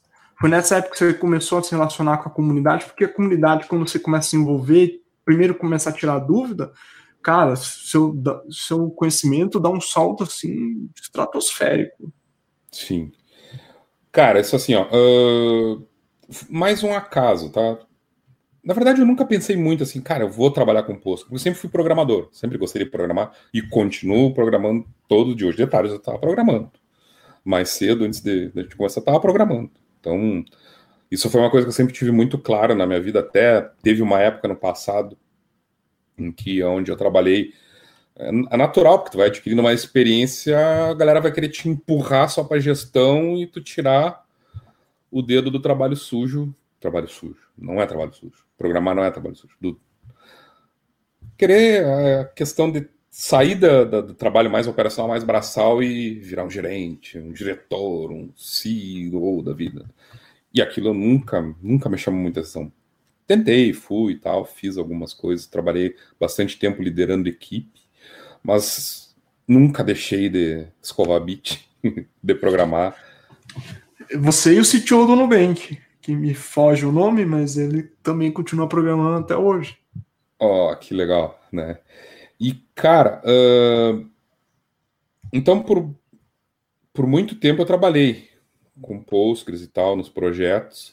[0.43, 2.83] foi nessa época que você começou a se relacionar com a comunidade?
[2.83, 6.73] Porque a comunidade, quando você começa a se envolver, primeiro começa a tirar dúvida,
[7.21, 8.13] cara, seu,
[8.49, 12.11] seu conhecimento dá um salto assim estratosférico.
[12.69, 13.13] Sim.
[14.11, 14.85] Cara, isso assim, ó.
[14.91, 15.87] Uh,
[16.49, 17.79] mais um acaso, tá?
[18.61, 21.33] Na verdade, eu nunca pensei muito assim, cara, eu vou trabalhar com posto.
[21.33, 25.47] Eu sempre fui programador, sempre gostei de programar e continuo programando todo dia.
[25.47, 26.69] Hoje, detalhes, eu estava programando.
[27.45, 29.71] Mais cedo, antes de, de a gente começar, eu estava programando.
[30.03, 30.43] Então,
[31.09, 33.21] isso foi uma coisa que eu sempre tive muito clara na minha vida.
[33.21, 35.17] Até teve uma época no passado
[36.17, 37.53] em que, onde eu trabalhei
[38.17, 42.29] é, é natural, porque tu vai adquirindo uma experiência, a galera vai querer te empurrar
[42.29, 44.25] só para gestão e tu tirar
[45.09, 46.53] o dedo do trabalho sujo.
[46.81, 47.47] Trabalho sujo.
[47.57, 48.45] Não é trabalho sujo.
[48.57, 49.55] Programar não é trabalho sujo.
[49.61, 49.79] Do...
[51.37, 56.45] Querer a questão de sair da, da, do trabalho mais operacional, mais braçal e virar
[56.45, 59.85] um gerente, um diretor, um CEO da vida.
[60.51, 62.71] E aquilo nunca, nunca me chamou muita atenção.
[63.27, 67.81] Tentei, fui e tal, fiz algumas coisas, trabalhei bastante tempo liderando equipe,
[68.43, 69.15] mas
[69.47, 71.69] nunca deixei de escovar bit,
[72.23, 72.95] de programar.
[74.17, 78.67] Você e o CTO do Nubank, que me foge o nome, mas ele também continua
[78.67, 79.77] programando até hoje.
[80.39, 81.77] Ó, oh, que legal, né?
[82.43, 84.05] E, cara, uh...
[85.31, 85.95] então por,
[86.91, 88.27] por muito tempo eu trabalhei
[88.81, 90.91] com Postgres e tal nos projetos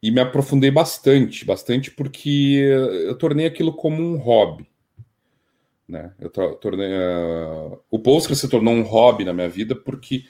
[0.00, 2.60] e me aprofundei bastante, bastante porque
[3.08, 4.68] eu tornei aquilo como um hobby.
[5.88, 6.12] Né?
[6.20, 7.76] Eu tornei, uh...
[7.90, 10.24] o Postgres se tornou um hobby na minha vida porque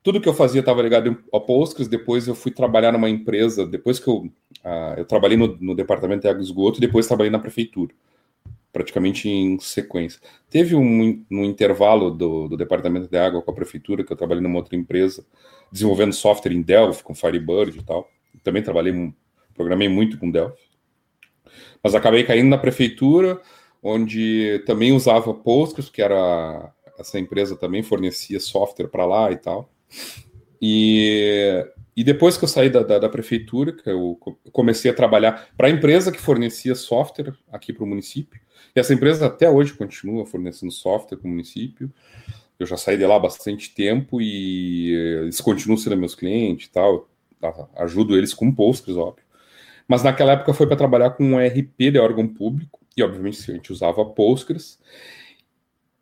[0.00, 1.88] tudo que eu fazia estava ligado ao Postgres.
[1.88, 3.66] Depois eu fui trabalhar numa empresa.
[3.66, 4.18] Depois que eu,
[4.64, 7.92] uh, eu trabalhei no, no departamento de água e esgoto, depois trabalhei na prefeitura
[8.72, 10.20] praticamente em sequência.
[10.50, 14.42] Teve um, um intervalo do, do, departamento de água com a prefeitura, que eu trabalhei
[14.42, 15.24] numa outra empresa,
[15.72, 18.08] desenvolvendo software em Delphi, com Firebird e tal.
[18.42, 19.12] Também trabalhei,
[19.54, 20.68] programei muito com Delphi.
[21.82, 23.40] Mas acabei caindo na prefeitura,
[23.82, 29.70] onde também usava Postgres, que era essa empresa também fornecia software para lá e tal.
[30.60, 31.64] E,
[31.98, 34.16] e depois que eu saí da, da, da prefeitura, que eu
[34.52, 38.40] comecei a trabalhar para a empresa que fornecia software aqui para o município,
[38.76, 41.92] e essa empresa até hoje continua fornecendo software para o município.
[42.56, 46.70] Eu já saí de lá há bastante tempo e eles continuam sendo meus clientes e
[46.70, 47.08] tal.
[47.74, 49.24] Ajudo eles com Postgres, óbvio.
[49.88, 53.54] Mas naquela época foi para trabalhar com um RP de órgão público, e obviamente a
[53.54, 54.78] gente usava Postgres.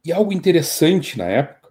[0.05, 1.71] E algo interessante na época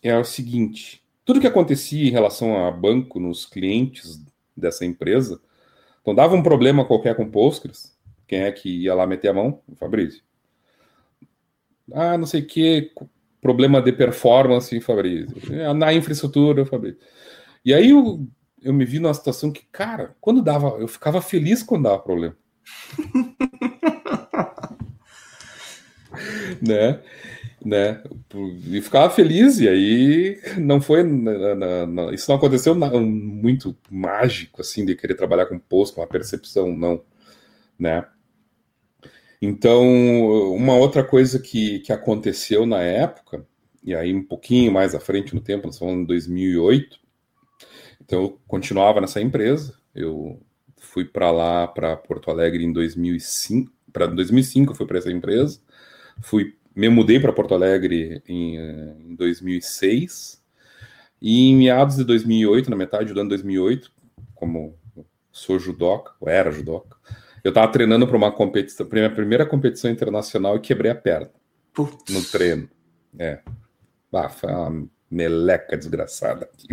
[0.00, 4.22] é o seguinte: tudo que acontecia em relação a banco nos clientes
[4.56, 5.40] dessa empresa,
[6.00, 9.60] então dava um problema qualquer com Postgres, quem é que ia lá meter a mão?
[9.68, 10.22] O Fabrício.
[11.92, 12.90] Ah, não sei o que,
[13.40, 15.28] problema de performance, Fabrício.
[15.52, 16.98] É, na infraestrutura, Fabrício.
[17.64, 18.26] E aí eu,
[18.62, 22.36] eu me vi numa situação que, cara, quando dava, eu ficava feliz quando dava problema.
[26.60, 27.00] né?
[27.64, 28.02] Né?
[28.66, 31.02] E ficava feliz, e aí não foi.
[31.02, 36.06] Na, na, na, isso não aconteceu muito mágico, assim, de querer trabalhar com posto, uma
[36.06, 37.02] percepção, não.
[37.78, 38.04] Né?
[39.40, 39.82] Então,
[40.54, 43.46] uma outra coisa que, que aconteceu na época,
[43.82, 46.98] e aí um pouquinho mais à frente no tempo, nós falamos em 2008,
[48.02, 50.40] então eu continuava nessa empresa, eu
[50.78, 55.60] fui para lá, para Porto Alegre em 2005, para 2005 eu fui para essa empresa,
[56.22, 60.42] fui, me mudei para Porto Alegre em, em 2006,
[61.20, 63.90] e em meados de 2008, na metade do ano 2008,
[64.34, 64.76] como
[65.32, 66.96] sou judoca, ou era judoca,
[67.42, 71.30] eu tava treinando para uma competição, minha primeira competição internacional e quebrei a perna.
[71.72, 72.12] Putz.
[72.12, 72.68] No treino.
[73.18, 73.40] É.
[74.12, 76.68] Ah, foi uma meleca desgraçada aqui.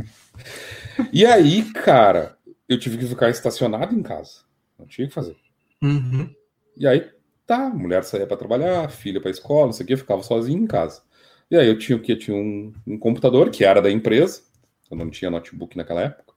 [1.12, 2.38] E aí, cara,
[2.68, 4.44] eu tive que ficar estacionado em casa.
[4.78, 5.36] Não tinha que fazer.
[5.82, 6.34] Uhum.
[6.78, 7.10] E aí,
[7.52, 10.68] tá, mulher saía para trabalhar, filha para escola, não sei o que, ficava sozinho em
[10.68, 11.02] casa.
[11.50, 12.16] E aí eu tinha que?
[12.16, 14.42] Tinha um, um computador que era da empresa,
[14.90, 16.34] eu não tinha notebook naquela época.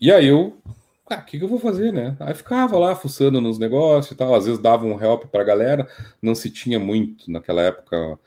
[0.00, 0.56] E aí eu
[1.10, 2.16] ah, o que, que, eu vou fazer, né?
[2.20, 5.44] Aí ficava lá fuçando nos negócios e tal, às vezes dava um help para a
[5.44, 5.88] galera,
[6.22, 8.18] não se tinha muito naquela época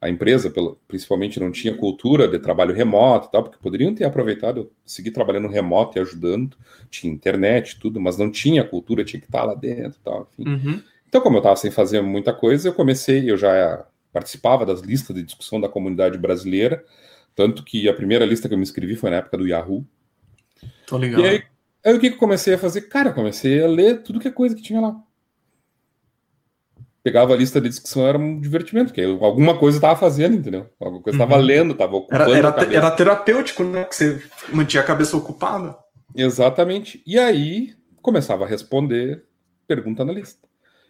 [0.00, 0.52] a empresa,
[0.88, 5.48] principalmente não tinha cultura de trabalho remoto e tal, porque poderiam ter aproveitado, seguir trabalhando
[5.48, 6.56] remoto e ajudando,
[6.90, 10.50] tinha internet tudo, mas não tinha cultura, tinha que estar lá dentro e tal, enfim.
[10.50, 10.82] Uhum.
[11.06, 15.14] Então, como eu estava sem fazer muita coisa, eu comecei, eu já participava das listas
[15.14, 16.82] de discussão da comunidade brasileira,
[17.36, 19.84] tanto que a primeira lista que eu me inscrevi foi na época do Yahoo.
[20.86, 21.24] Tô ligado.
[21.24, 21.42] E aí,
[21.84, 22.82] Aí o que, que eu comecei a fazer?
[22.82, 25.02] Cara, comecei a ler tudo que é coisa que tinha lá.
[27.02, 30.68] Pegava a lista de discussão, era um divertimento, porque alguma coisa estava fazendo, entendeu?
[30.78, 31.46] Alguma coisa estava uhum.
[31.46, 32.34] lendo, estava ocupando.
[32.34, 33.84] Era, era, era, terapêutico, né?
[33.84, 35.76] Que você mantinha a cabeça ocupada.
[36.14, 37.02] Exatamente.
[37.06, 39.24] E aí começava a responder
[39.66, 40.46] pergunta na lista.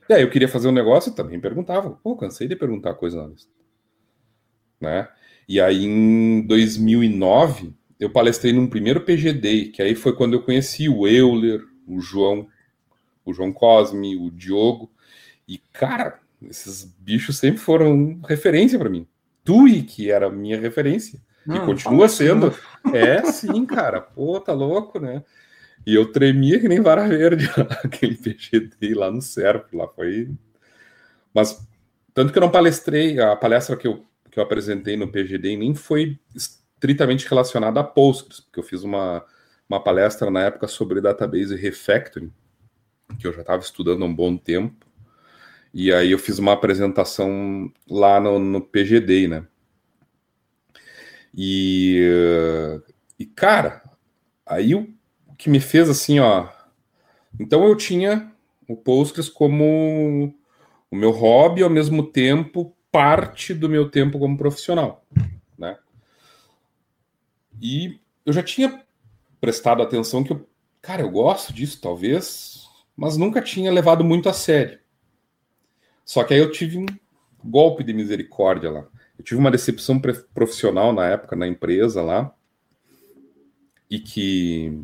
[0.09, 1.91] E aí eu queria fazer um negócio, também perguntava.
[2.03, 3.53] Pô, cansei de perguntar coisa na lista.
[4.81, 5.07] Né?
[5.49, 10.89] E aí em 2009 eu palestrei num primeiro PGD, que aí foi quando eu conheci
[10.89, 12.49] o Euler, o João,
[13.25, 14.91] o João Cosme, o Diogo.
[15.51, 19.05] E, cara, esses bichos sempre foram referência para mim.
[19.43, 21.21] Tui, que era a minha referência.
[21.45, 22.55] Não, e continua sendo.
[22.95, 24.01] É, sim, cara.
[24.01, 25.25] Pô, tá louco, né?
[25.85, 27.51] E eu tremia que nem vara verde
[27.83, 30.31] aquele PGD lá no Serp, lá foi.
[31.35, 31.67] Mas,
[32.15, 35.75] tanto que eu não palestrei, a palestra que eu, que eu apresentei no PGD nem
[35.75, 39.25] foi estritamente relacionada a Postgres, porque eu fiz uma,
[39.69, 42.33] uma palestra na época sobre database refactoring,
[43.19, 44.87] que eu já estava estudando há um bom tempo,
[45.73, 49.47] e aí eu fiz uma apresentação lá no, no PGD, né?
[51.35, 52.01] E,
[53.19, 53.83] e cara,
[54.45, 54.93] aí o,
[55.41, 56.49] que me fez assim, ó.
[57.39, 58.31] Então eu tinha
[58.69, 60.35] o Postgres como
[60.91, 65.05] o meu hobby, ao mesmo tempo parte do meu tempo como profissional,
[65.57, 65.79] né?
[67.63, 68.83] E eu já tinha
[69.41, 70.47] prestado atenção que eu,
[70.83, 74.79] cara, eu gosto disso, talvez, mas nunca tinha levado muito a sério.
[76.11, 76.87] Só que aí eu tive um
[77.45, 78.85] golpe de misericórdia lá.
[79.17, 80.01] Eu tive uma decepção
[80.35, 82.35] profissional na época na empresa lá
[83.89, 84.83] e que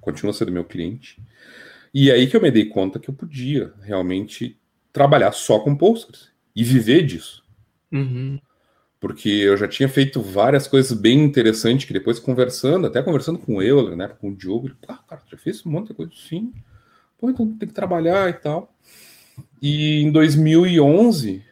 [0.00, 1.20] continua sendo meu cliente.
[1.92, 4.56] E aí que eu me dei conta que eu podia realmente
[4.92, 7.44] trabalhar só com Postgres e viver disso.
[7.90, 8.38] Uhum.
[9.00, 13.56] Porque eu já tinha feito várias coisas bem interessantes que depois conversando, até conversando com
[13.56, 16.12] o Euler, né, com o Diogo, ele, ah, cara, já fez um monte de coisa
[16.14, 16.54] sim.
[17.18, 18.72] Pô, então tem que trabalhar e tal.
[19.60, 21.42] E em 2011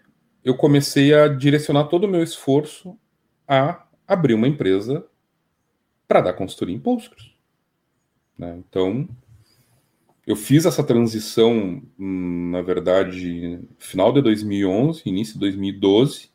[0.44, 2.98] eu comecei a direcionar todo o meu esforço
[3.46, 5.04] a abrir uma empresa
[6.06, 7.32] para dar consultoria em Postgres.
[8.36, 8.58] Né?
[8.58, 9.08] Então,
[10.26, 16.26] eu fiz essa transição, hum, na verdade, final de 2011, início de 2012.
[16.26, 16.28] Uh,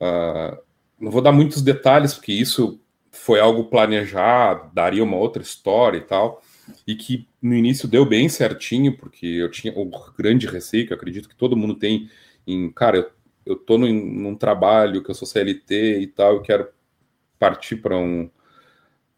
[0.00, 0.58] ah,
[0.98, 6.02] não vou dar muitos detalhes, porque isso foi algo planejado, daria uma outra história e
[6.02, 6.42] tal,
[6.86, 10.96] e que no início deu bem certinho, porque eu tinha o grande receio, que eu
[10.96, 12.08] acredito que todo mundo tem,
[12.46, 13.10] em, cara, eu,
[13.46, 16.68] eu tô num, num trabalho que eu sou CLT e tal, eu quero
[17.38, 18.30] partir para um,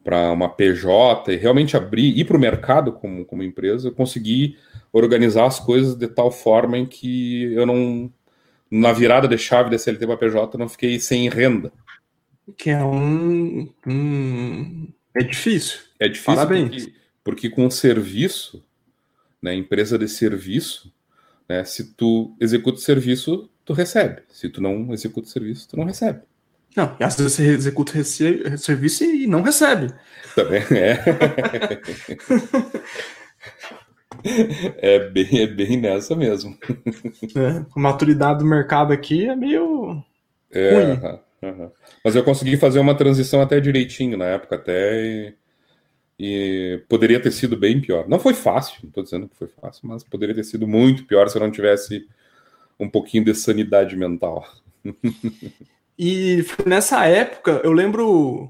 [0.03, 4.57] para uma PJ e realmente abrir, ir para o mercado como, como empresa, eu consegui
[4.91, 8.11] organizar as coisas de tal forma em que eu não,
[8.69, 11.71] na virada de chave da CLT para PJ, não fiquei sem renda.
[12.57, 13.69] Que é um.
[13.87, 14.87] um...
[15.15, 15.79] É difícil.
[15.99, 16.85] É difícil Parabéns.
[16.85, 18.63] Porque, porque com serviço,
[19.41, 20.93] né, empresa de serviço,
[21.47, 24.21] né, se tu executa o serviço, tu recebe.
[24.29, 26.21] Se tu não executa o serviço, tu não recebe.
[26.75, 29.93] Não, e às vezes você executa esse serviço e não recebe.
[30.35, 30.99] Também é.
[34.77, 36.57] é, bem, é bem nessa mesmo.
[37.35, 40.03] É, a maturidade do mercado aqui é meio
[40.53, 40.93] é.
[40.93, 41.71] Uh -huh, uh -huh.
[42.05, 45.03] Mas eu consegui fazer uma transição até direitinho na época, até.
[45.03, 45.35] E,
[46.25, 48.07] e, poderia ter sido bem pior.
[48.07, 51.27] Não foi fácil, não estou dizendo que foi fácil, mas poderia ter sido muito pior
[51.27, 52.07] se eu não tivesse
[52.79, 54.45] um pouquinho de sanidade mental.
[55.99, 58.49] E nessa época, eu lembro.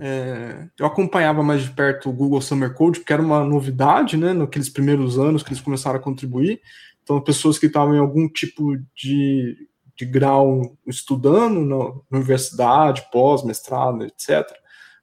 [0.00, 4.32] É, eu acompanhava mais de perto o Google Summer Code, que era uma novidade, né?
[4.32, 6.60] Naqueles primeiros anos que eles começaram a contribuir.
[7.02, 14.04] Então, pessoas que estavam em algum tipo de, de grau estudando na, universidade, pós, mestrado,
[14.04, 14.44] etc.,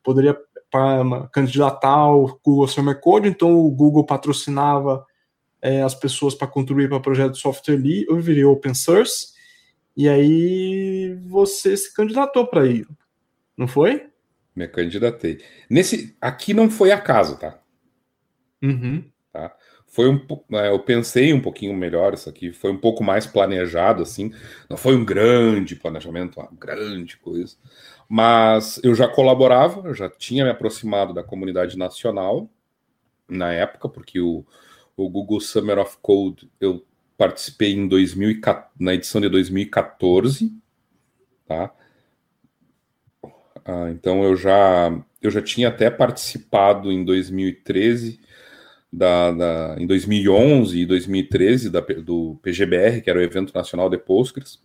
[0.04, 0.38] poderia
[1.32, 3.28] candidatar ao Google Summer Code.
[3.28, 5.06] Então, o Google patrocinava
[5.62, 9.34] é, as pessoas para contribuir para o projeto de software livre, open source.
[9.96, 12.88] E aí você se candidatou para ir,
[13.56, 14.08] não foi?
[14.56, 15.40] Me candidatei.
[15.70, 17.60] Nesse aqui não foi acaso, tá?
[18.62, 19.04] Uhum.
[19.32, 19.56] Tá?
[19.88, 20.20] Foi um,
[20.54, 24.34] é, eu pensei um pouquinho melhor isso aqui, foi um pouco mais planejado assim.
[24.68, 27.56] Não foi um grande planejamento, uma grande coisa,
[28.16, 32.48] mas eu já colaborava, eu já tinha me aproximado da comunidade nacional
[33.28, 34.46] na época, porque o,
[34.96, 36.86] o Google Summer of Code eu
[37.18, 38.40] participei em 2000,
[38.80, 40.56] na edição de 2014,
[41.48, 41.74] tá?
[43.66, 48.20] Ah, então eu já eu já tinha até participado em 2013
[48.92, 53.98] da, da em 2011 e 2013 da, do PGBR, que era o evento nacional de
[53.98, 54.62] Postgres.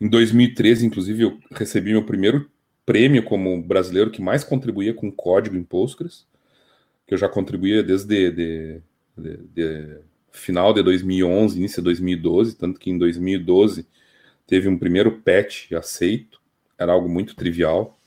[0.00, 2.50] Em 2013, inclusive, eu recebi meu primeiro
[2.84, 6.26] prêmio como brasileiro que mais contribuía com código em Postgres,
[7.06, 8.82] que eu já contribuía desde de,
[9.16, 9.98] de, de,
[10.30, 13.86] final de 2011, início de 2012, tanto que em 2012
[14.46, 16.40] teve um primeiro patch aceito,
[16.78, 17.98] era algo muito trivial,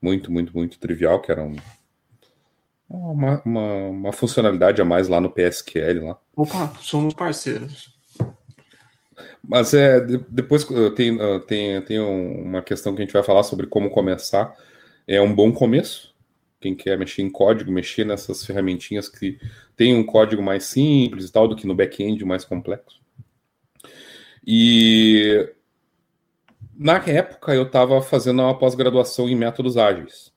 [0.00, 1.56] muito, muito, muito trivial, que era um,
[2.88, 6.04] uma, uma, uma, funcionalidade a mais lá no PSQL.
[6.04, 6.18] Lá.
[6.36, 7.95] Opa, somos parceiros.
[9.42, 13.90] Mas é, depois tem, tem, tem uma questão que a gente vai falar sobre como
[13.90, 14.54] começar.
[15.06, 16.14] É um bom começo,
[16.60, 19.38] quem quer mexer em código, mexer nessas ferramentinhas que
[19.76, 23.00] tem um código mais simples e tal, do que no back-end mais complexo.
[24.46, 25.52] E
[26.76, 30.34] na época eu estava fazendo uma pós-graduação em métodos ágeis.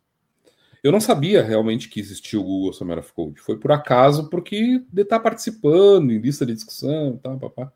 [0.82, 3.42] Eu não sabia realmente que existia o Google Summer of Code.
[3.42, 7.72] Foi por acaso, porque de estar tá participando em lista de discussão e tal, papá.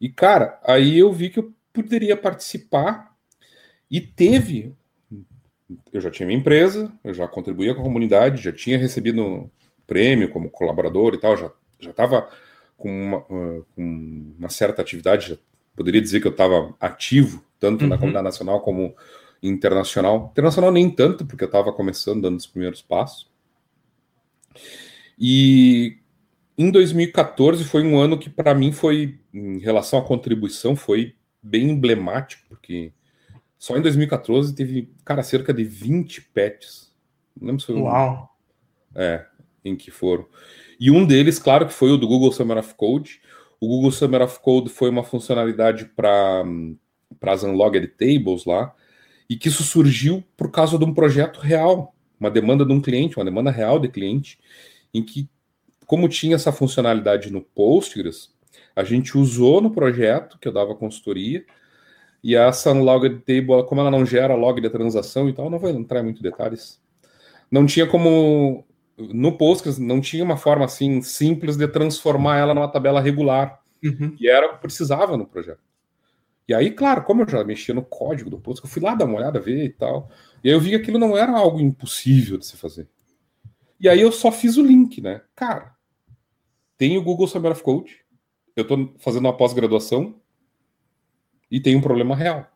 [0.00, 3.14] E, cara, aí eu vi que eu poderia participar
[3.90, 4.74] e teve
[5.92, 9.50] eu já tinha minha empresa, eu já contribuía com a comunidade, já tinha recebido
[9.86, 12.28] prêmio como colaborador e tal, já já estava
[12.76, 15.36] com uma, uh, com uma certa atividade, já
[15.74, 17.88] poderia dizer que eu estava ativo tanto uhum.
[17.88, 18.94] na comunidade nacional como
[19.42, 20.28] internacional.
[20.32, 23.30] Internacional nem tanto, porque eu estava começando, dando os primeiros passos.
[25.18, 25.98] E
[26.56, 31.70] em 2014 foi um ano que, para mim, foi, em relação à contribuição, foi bem
[31.70, 32.92] emblemático, porque
[33.58, 36.94] só em 2014 teve, cara, cerca de 20 patches.
[37.38, 38.36] Não lembro se foi Uau!
[38.94, 39.26] Um, é,
[39.64, 40.26] em que foram.
[40.78, 43.20] E um deles, claro, que foi o do Google Summer of Code.
[43.60, 46.44] O Google Summer of Code foi uma funcionalidade para
[47.22, 48.74] as Unlogged Tables lá,
[49.28, 53.16] e que isso surgiu por causa de um projeto real, uma demanda de um cliente,
[53.16, 54.38] uma demanda real de cliente,
[54.92, 55.28] em que,
[55.86, 58.34] como tinha essa funcionalidade no Postgres,
[58.74, 61.44] a gente usou no projeto, que eu dava consultoria,
[62.22, 65.70] e essa unlogged table, como ela não gera log de transação e tal, não vou
[65.70, 66.80] entrar em muitos detalhes.
[67.50, 68.66] Não tinha como
[68.98, 73.60] no Postgres não tinha uma forma assim simples de transformar ela numa tabela regular.
[73.84, 74.16] Uhum.
[74.18, 75.60] E era o que precisava no projeto.
[76.48, 79.04] E aí, claro, como eu já mexia no código do Postgres, eu fui lá dar
[79.04, 80.08] uma olhada, ver e tal.
[80.42, 82.88] E aí eu vi que aquilo não era algo impossível de se fazer.
[83.78, 85.20] E aí eu só fiz o link, né?
[85.34, 85.75] Cara,
[86.76, 88.04] tem o Google Summer of Code,
[88.54, 90.14] eu estou fazendo uma pós-graduação
[91.50, 92.46] e tem um problema real.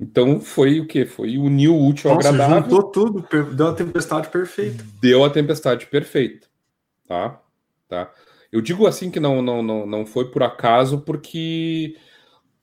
[0.00, 1.04] Então foi o que?
[1.04, 2.62] Foi unir o útil ao agradável.
[2.62, 4.84] Juntou tudo, deu a tempestade perfeita.
[5.00, 6.46] Deu a tempestade perfeita.
[7.06, 7.40] Tá?
[7.88, 8.12] Tá?
[8.50, 11.96] Eu digo assim que não, não, não, não foi por acaso, porque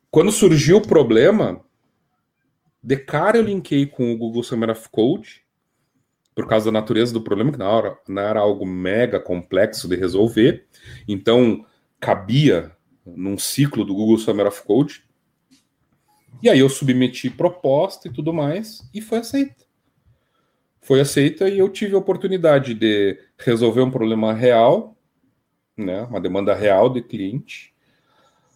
[0.10, 1.62] quando surgiu o problema,
[2.82, 5.45] de cara eu linkei com o Google Summer of Code,
[6.36, 9.96] por causa da natureza do problema, que não era, não era algo mega complexo de
[9.96, 10.66] resolver.
[11.08, 11.66] Então,
[12.00, 12.72] cabia
[13.06, 15.06] num ciclo do Google Summer of Code
[16.42, 19.66] e aí eu submeti proposta e tudo mais, e foi aceita.
[20.82, 24.96] Foi aceita e eu tive a oportunidade de resolver um problema real,
[25.76, 27.74] né, uma demanda real de cliente,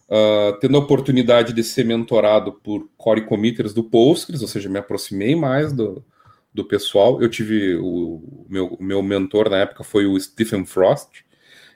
[0.08, 4.78] uh, tendo a oportunidade de ser mentorado por core committers do Postgres, ou seja, me
[4.78, 6.04] aproximei mais do,
[6.52, 7.20] do pessoal.
[7.22, 11.24] Eu tive o, meu, meu mentor na época foi o Stephen Frost,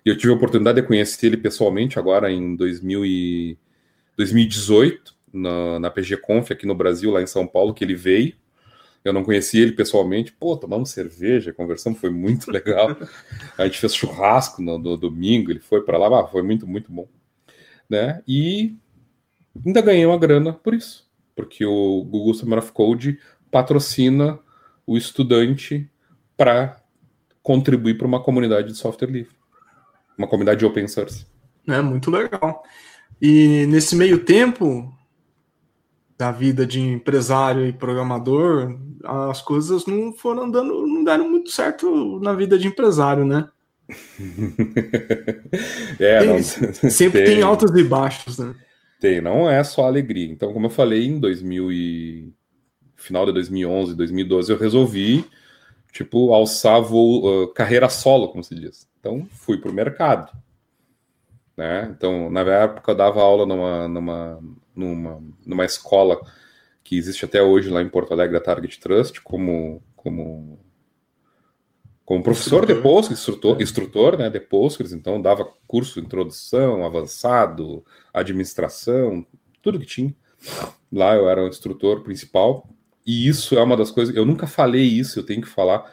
[0.04, 3.58] e eu tive a oportunidade de conhecer ele pessoalmente agora em 2000 e
[4.16, 8.34] 2018 na, na PG Conf aqui no Brasil, lá em São Paulo, que ele veio.
[9.04, 10.32] Eu não conhecia ele pessoalmente.
[10.32, 12.96] Pô, tomamos cerveja, conversamos, foi muito legal.
[13.58, 16.92] A gente fez churrasco no, no domingo, ele foi para lá, ah, foi muito, muito
[16.92, 17.08] bom.
[17.88, 18.22] Né?
[18.26, 18.76] E
[19.64, 23.18] ainda ganhei uma grana por isso, porque o Google Summer of Code
[23.50, 24.38] patrocina
[24.86, 25.90] o estudante
[26.36, 26.76] para
[27.42, 29.34] contribuir para uma comunidade de software livre,
[30.16, 31.26] uma comunidade open source.
[31.66, 32.62] É muito legal.
[33.20, 34.92] E nesse meio tempo,
[36.16, 42.20] da vida de empresário e programador, as coisas não foram andando, não deram muito certo
[42.20, 43.48] na vida de empresário, né?
[46.00, 46.42] é, tem, não,
[46.90, 48.54] sempre tem, tem, altos e baixos, né?
[49.00, 50.32] Tem, não é só alegria.
[50.32, 52.32] Então, como eu falei, em 2000 e
[53.04, 55.24] final de 2011, 2012, eu resolvi
[55.92, 58.88] tipo alçar voo, uh, carreira solo, como se diz.
[58.98, 60.32] Então, fui para o mercado.
[61.56, 61.88] Né?
[61.96, 64.40] Então, na época eu dava aula numa, numa
[64.74, 66.20] numa, numa escola
[66.82, 70.58] que existe até hoje lá em Porto Alegre, a Target Trust, como, como,
[72.04, 79.24] como professor de Postgres, instrutor, instrutor né, de Postgres, então dava curso introdução, avançado, administração,
[79.62, 80.14] tudo que tinha.
[80.92, 82.68] Lá eu era o instrutor principal,
[83.06, 85.90] e isso é uma das coisas, eu nunca falei isso, eu tenho que falar,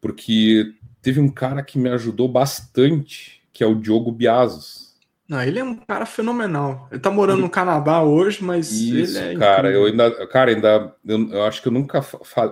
[0.00, 4.88] porque teve um cara que me ajudou bastante, que é o Diogo Biasos
[5.28, 6.88] não, ele é um cara fenomenal.
[6.90, 9.80] Ele tá morando no Canadá hoje, mas Isso, ele é cara, incrível.
[9.80, 12.00] eu ainda, cara, ainda eu, eu acho que eu nunca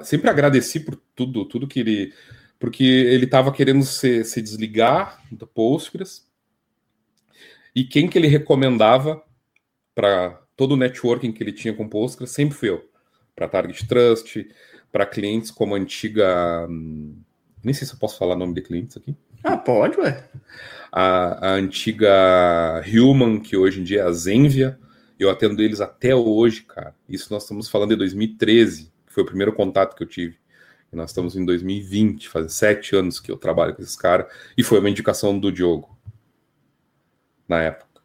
[0.05, 2.13] sempre agradeci por tudo, tudo que ele,
[2.59, 6.27] porque ele tava querendo se, se desligar do Postgres.
[7.75, 9.23] E quem que ele recomendava
[9.95, 12.87] para todo o networking que ele tinha com Postgres sempre fui eu.
[13.37, 14.49] Para Target Trust,
[14.91, 16.67] para clientes como a antiga,
[17.63, 19.15] nem sei se eu posso falar nome de clientes aqui.
[19.45, 20.29] Ah, pode, ué
[20.99, 24.79] a, a antiga Human, que hoje em dia é a Zenvia.
[25.21, 26.95] Eu atendo eles até hoje, cara.
[27.07, 30.39] Isso nós estamos falando de 2013, que foi o primeiro contato que eu tive.
[30.91, 34.27] E nós estamos em 2020, faz sete anos que eu trabalho com esses caras.
[34.57, 35.99] E foi uma indicação do Diogo,
[37.47, 38.01] na época.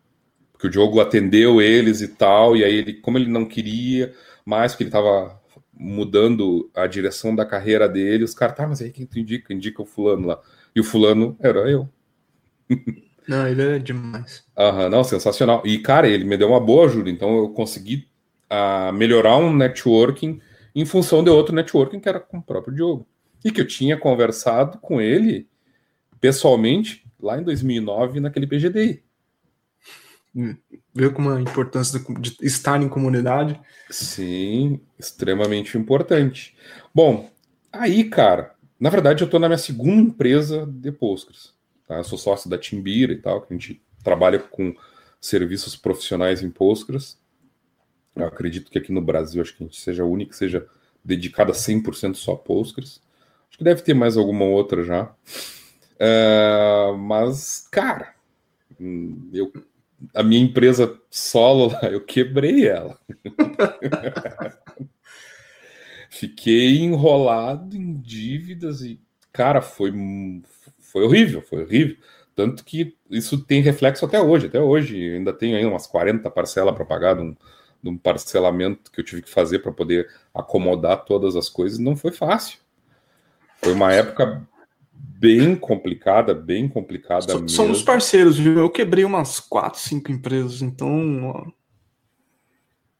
[0.52, 4.14] Porque o Diogo atendeu eles e tal, e aí ele, como ele não queria
[4.46, 5.40] mais, porque ele estava
[5.74, 9.54] mudando a direção da carreira dele, os caras, tá, mas aí quem tu indica?
[9.54, 10.40] Indica o fulano lá.
[10.76, 11.90] E o fulano era eu.
[13.28, 14.44] Não, ele é demais.
[14.58, 15.62] Aham, não, sensacional.
[15.64, 18.08] E, cara, ele me deu uma boa ajuda, então eu consegui
[18.52, 20.42] uh, melhorar um networking
[20.76, 23.08] em função de outro networking que era com o próprio Diogo.
[23.46, 25.48] E que eu tinha conversado com ele
[26.20, 29.04] pessoalmente lá em 2009 naquele PGDI.
[30.36, 30.56] Hum,
[30.94, 33.60] Viu como a importância de estar em comunidade?
[33.90, 36.56] Sim, extremamente importante.
[36.94, 37.30] Bom,
[37.72, 41.54] aí, cara, Na verdade, eu estou na minha segunda empresa de Postgres.
[41.88, 41.98] Tá?
[41.98, 44.76] Eu sou sócio da Timbira e tal, que a gente trabalha com
[45.20, 47.20] serviços profissionais em Postgres.
[48.16, 50.68] Eu acredito que aqui no Brasil, acho que a gente seja a única que seja
[51.04, 53.02] dedicada 100% só a Postgres.
[53.50, 55.14] Acho que deve ter mais alguma outra já.
[56.00, 58.16] Uh, mas, cara,
[59.34, 59.52] eu,
[60.14, 62.98] a minha empresa solo, eu quebrei ela.
[66.10, 69.00] Fiquei enrolado em dívidas e,
[69.32, 69.94] cara, foi,
[70.80, 71.96] foi horrível, foi horrível.
[72.36, 74.48] Tanto que isso tem reflexo até hoje.
[74.48, 77.36] Até hoje ainda tenho aí umas 40 parcelas para pagar de um,
[77.82, 81.80] de um parcelamento que eu tive que fazer para poder acomodar todas as coisas.
[81.80, 82.60] Não foi fácil.
[83.58, 84.46] Foi uma época
[85.22, 87.50] bem complicada, bem complicada so.
[87.50, 88.58] Somos parceiros, viu?
[88.58, 91.52] Eu quebrei umas quatro, cinco empresas, então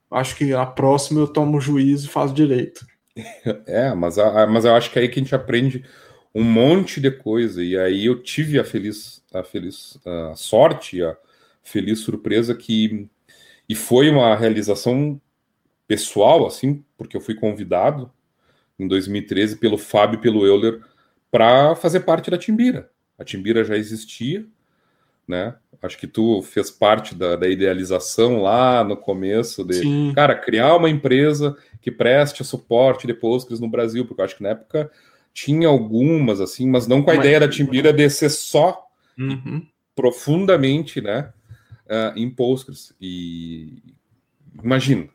[0.10, 2.86] acho que a próxima eu tomo juízo e faço direito.
[3.68, 5.84] É, mas, a, mas eu acho que é aí que a gente aprende
[6.34, 7.64] um monte de coisa.
[7.64, 11.18] E aí eu tive a feliz, a feliz a sorte, a
[11.62, 13.10] feliz surpresa que.
[13.68, 15.20] E foi uma realização
[15.88, 18.12] pessoal, assim, porque eu fui convidado
[18.80, 20.82] em 2013 pelo Fábio e pelo Euler
[21.32, 22.92] para fazer parte da Timbira.
[23.18, 24.46] A Timbira já existia,
[25.28, 25.56] né?
[25.82, 30.12] Acho que tu fez parte da, da idealização lá no começo de, Sim.
[30.14, 34.44] cara, criar uma empresa que preste suporte de Postgres no Brasil, porque eu acho que
[34.44, 34.92] na época
[35.34, 37.26] tinha algumas, assim, mas não com a mas...
[37.26, 38.86] ideia da Timbira de ser só
[39.18, 39.66] uhum.
[39.96, 41.32] profundamente, né,
[41.86, 42.94] uh, em Postgres.
[43.02, 43.82] E
[44.62, 45.08] imagina,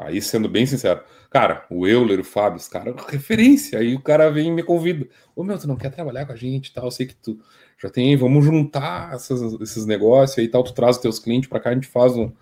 [0.00, 3.78] aí sendo bem sincero, Cara, o Euler, o Fábio, os caras, referência.
[3.78, 5.08] Aí o cara vem e me convida.
[5.34, 6.86] Ô meu, tu não quer trabalhar com a gente tal?
[6.86, 7.38] Eu sei que tu
[7.80, 10.64] já tem, vamos juntar essas, esses negócios aí tal.
[10.64, 12.32] Tu traz os teus clientes para cá, a gente faz um,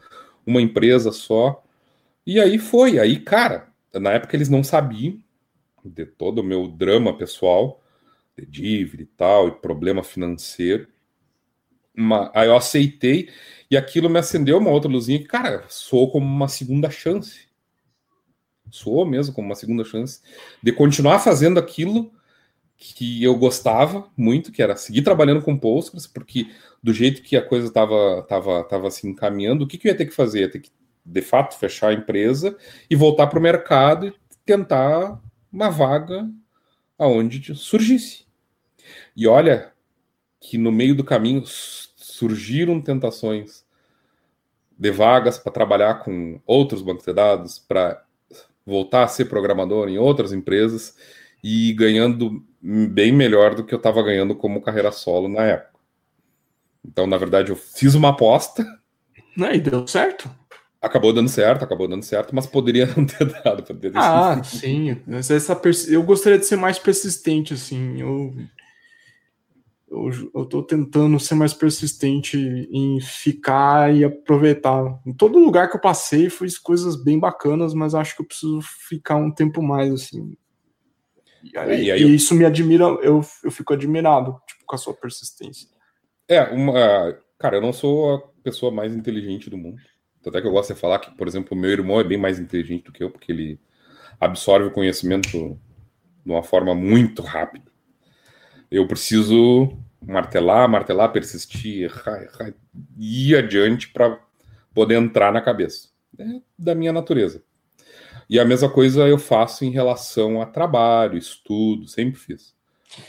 [0.47, 1.63] uma empresa só.
[2.27, 2.99] E aí foi.
[2.99, 5.19] Aí, cara, na época eles não sabiam
[5.85, 7.83] de todo o meu drama pessoal,
[8.39, 10.89] de dívida e tal, e problema financeiro.
[11.95, 13.29] Uma, aí eu aceitei
[13.71, 17.48] e aquilo me acendeu uma outra luzinha cara, sou como uma segunda chance
[18.71, 20.21] soou mesmo como uma segunda chance
[20.63, 22.13] de continuar fazendo aquilo
[22.77, 26.49] que eu gostava muito, que era seguir trabalhando com Postgres, porque
[26.81, 29.99] do jeito que a coisa estava tava, tava se encaminhando, o que, que eu ia
[29.99, 30.43] ter que fazer?
[30.43, 30.71] Ia ter que,
[31.05, 32.57] de fato, fechar a empresa
[32.89, 34.15] e voltar para o mercado e
[34.47, 35.21] tentar
[35.53, 36.31] uma vaga
[36.97, 38.27] aonde surgisse.
[39.17, 39.73] E olha
[40.41, 43.67] que no meio do caminho surgiram tentações
[44.79, 48.05] de vagas para trabalhar com outros bancos de dados, para
[48.69, 50.95] voltar a ser programador em outras empresas
[51.43, 55.79] e ganhando bem melhor do que eu estava ganhando como carreira solo na época.
[56.85, 58.67] Então, na verdade, eu fiz uma aposta.
[59.37, 60.31] Não, e deu certo?
[60.81, 63.63] Acabou dando certo, acabou dando certo, mas poderia não ter dado.
[63.63, 65.01] Poderia ter ah, sim.
[65.09, 68.01] Essa eu gostaria de ser mais persistente, assim.
[68.01, 68.35] Eu
[69.91, 72.37] eu, tô tentando ser mais persistente
[72.71, 75.01] em ficar e aproveitar.
[75.07, 78.61] Em todo lugar que eu passei, fiz coisas bem bacanas, mas acho que eu preciso
[78.61, 80.37] ficar um tempo mais, assim.
[81.43, 84.79] E, aí, e, aí e isso me admira, eu, eu fico admirado, tipo, com a
[84.79, 85.69] sua persistência.
[86.29, 87.19] É, uma.
[87.39, 89.81] Cara, eu não sou a pessoa mais inteligente do mundo.
[90.27, 92.39] Até que eu gosto de falar que, por exemplo, o meu irmão é bem mais
[92.39, 93.59] inteligente do que eu, porque ele
[94.21, 97.68] absorve o conhecimento de uma forma muito rápida
[98.71, 101.93] eu preciso martelar, martelar, persistir,
[102.99, 104.19] ir adiante para
[104.75, 105.89] poder entrar na cabeça.
[106.19, 106.25] É
[106.59, 107.43] da minha natureza.
[108.29, 112.55] E a mesma coisa eu faço em relação a trabalho, estudo, sempre fiz.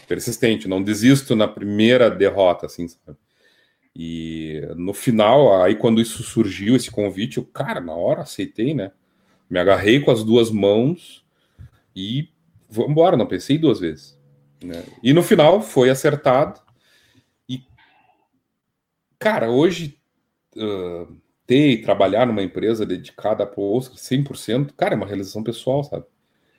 [0.07, 3.17] Persistente, não desisto na primeira derrota, assim, sabe?
[3.95, 8.91] E no final, aí quando isso surgiu, esse convite, eu, cara, na hora aceitei, né?
[9.49, 11.25] Me agarrei com as duas mãos
[11.95, 12.29] e
[12.69, 14.18] vamos embora, não pensei duas vezes.
[14.63, 14.83] Né?
[15.01, 16.59] E no final foi acertado.
[17.47, 17.63] E,
[19.17, 19.99] cara, hoje
[20.55, 25.83] uh, ter e trabalhar numa empresa dedicada a Postgres 100%, cara, é uma realização pessoal,
[25.83, 26.05] sabe?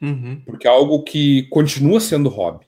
[0.03, 0.43] Uhum.
[0.45, 2.67] Porque é algo que continua sendo hobby.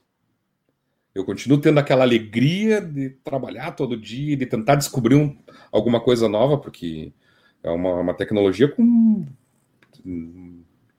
[1.15, 5.37] Eu continuo tendo aquela alegria de trabalhar todo dia, de tentar descobrir um,
[5.71, 7.13] alguma coisa nova, porque
[7.63, 9.27] é uma, uma tecnologia com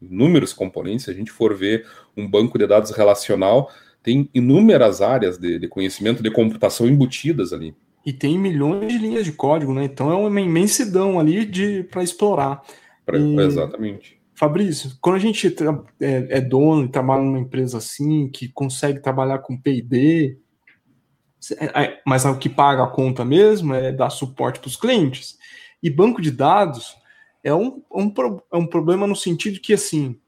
[0.01, 1.05] inúmeros componentes.
[1.05, 3.71] Se a gente for ver um banco de dados relacional,
[4.03, 7.73] tem inúmeras áreas de, de conhecimento de computação embutidas ali.
[8.05, 9.85] E tem milhões de linhas de código, né?
[9.85, 12.61] Então é uma imensidão ali de para explorar.
[13.05, 14.21] Pra, e, exatamente.
[14.35, 15.47] Fabrício, quando a gente
[16.01, 20.37] é, é, dono e trabalha numa empresa assim, que consegue trabalhar com P&D,
[21.57, 25.37] é, é, mas o que paga a conta mesmo é dar suporte para os clientes.
[25.81, 26.95] E banco de dados
[27.43, 28.13] é um, um,
[28.51, 30.19] é um problema no sentido que, assim,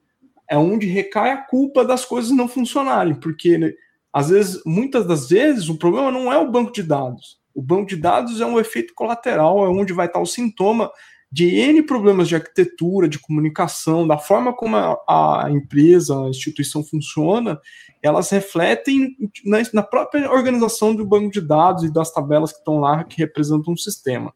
[0.49, 3.73] é onde recai a culpa das coisas não funcionarem, porque né,
[4.15, 7.37] às vezes, muitas das vezes, o problema não é o banco de dados.
[7.53, 10.89] O banco de dados é um efeito colateral, é onde vai estar o sintoma
[11.29, 16.81] de N problemas de arquitetura, de comunicação, da forma como a, a empresa, a instituição
[16.81, 17.59] funciona,
[18.01, 22.79] elas refletem na, na, própria organização do banco de dados e das tabelas que estão
[22.79, 24.33] lá que representam um sistema.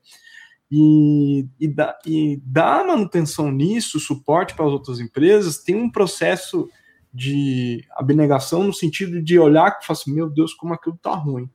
[0.72, 6.70] E, e, da, e dar manutenção nisso, suporte para as outras empresas, tem um processo
[7.14, 11.50] de abnegação no sentido de olhar e falar assim, meu Deus, como aquilo está ruim.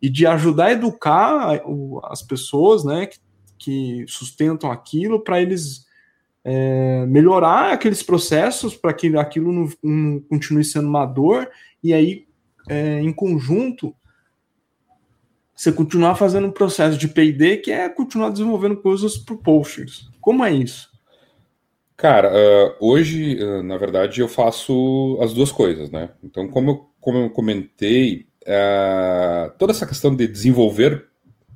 [0.00, 1.60] E de ajudar a educar
[2.04, 3.18] as pessoas né, que,
[3.58, 5.86] que sustentam aquilo para eles
[6.44, 11.50] é, melhorar aqueles processos para que aquilo não, não, continue sendo uma dor
[11.82, 12.26] e aí,
[12.68, 13.94] é, em conjunto,
[15.58, 20.08] você continuar fazendo um processo de P&D que é continuar desenvolvendo coisas para o Postgres.
[20.20, 20.88] Como é isso?
[21.96, 26.10] Cara, uh, hoje, uh, na verdade, eu faço as duas coisas, né?
[26.22, 31.08] Então, como eu, como eu comentei, uh, toda essa questão de desenvolver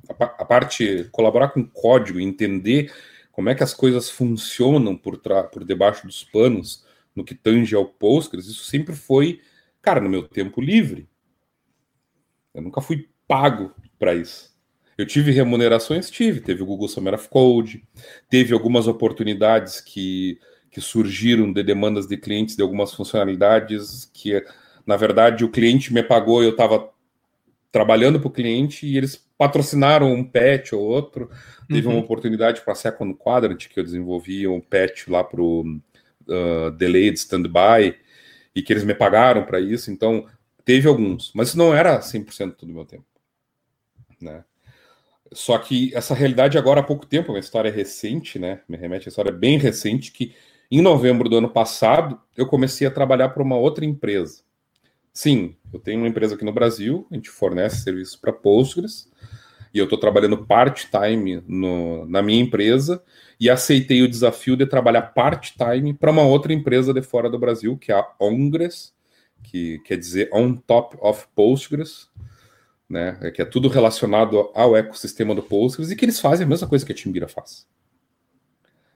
[0.09, 2.93] a, a, parte, colaborar com código, entender
[3.31, 5.17] como é que as coisas funcionam por,
[5.49, 6.85] por debaixo dos panos,
[7.15, 9.39] no que tange ao Postgres, isso sempre foi,
[9.81, 11.07] cara, no meu tempo livre.
[12.53, 13.73] Eu nunca fui pago
[14.03, 14.51] para isso.
[14.97, 16.11] Eu tive remunerações?
[16.11, 16.41] Tive.
[16.41, 17.81] Teve o Google Summer of Code,
[18.29, 20.37] teve algumas oportunidades que,
[20.69, 24.43] que surgiram de demandas de clientes de algumas funcionalidades que,
[24.85, 26.89] na verdade, o cliente me pagou, eu estava
[27.71, 31.31] trabalhando para o cliente e eles patrocinaram um patch ou outro.
[31.69, 31.93] Teve uhum.
[31.93, 35.61] uma oportunidade para a Second Quadrant, que eu desenvolvi um patch lá para o
[36.27, 37.95] uh, Delayed Standby,
[38.53, 39.89] e que eles me pagaram para isso.
[39.89, 40.27] Então,
[40.65, 43.12] teve alguns, mas não era 100% do meu tempo.
[44.23, 44.43] Né?
[45.31, 48.61] Só que essa realidade agora há pouco tempo, uma história recente, né?
[48.67, 50.33] Me remete a história bem recente, que
[50.71, 54.41] em novembro do ano passado eu comecei a trabalhar para uma outra empresa.
[55.11, 59.11] Sim, eu tenho uma empresa aqui no Brasil, a gente fornece serviços para Postgres,
[59.73, 61.43] e eu estou trabalhando part-time
[62.07, 63.03] na minha empresa,
[63.39, 67.77] e aceitei o desafio de trabalhar part-time para uma outra empresa de fora do Brasil,
[67.77, 68.93] que é a Ongres,
[69.43, 72.07] que quer dizer On Top of Postgres,
[72.93, 73.17] né?
[73.21, 76.67] É que é tudo relacionado ao ecossistema do Postgres e que eles fazem a mesma
[76.67, 77.67] coisa que a Timbira faz.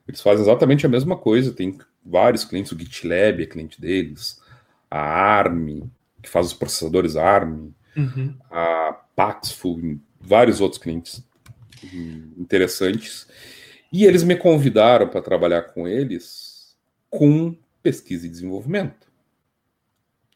[0.06, 1.52] Eles fazem exatamente a mesma coisa.
[1.52, 1.76] Tem
[2.06, 4.40] vários clientes, o GitLab é cliente deles,
[4.88, 5.90] a ARM,
[6.22, 8.34] que faz os processadores ARM, uhum.
[8.50, 11.22] a Paxful, vários outros clientes
[12.38, 13.26] interessantes.
[13.92, 16.76] E eles me convidaram para trabalhar com eles
[17.10, 19.08] com pesquisa e desenvolvimento.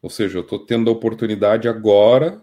[0.02, 2.42] Ou seja, eu estou tendo a oportunidade agora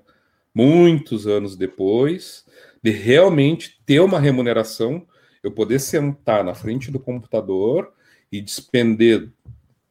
[0.54, 2.45] muitos anos depois,
[2.82, 5.06] de realmente ter uma remuneração,
[5.43, 7.93] eu poder sentar na frente do computador
[8.32, 9.30] e despender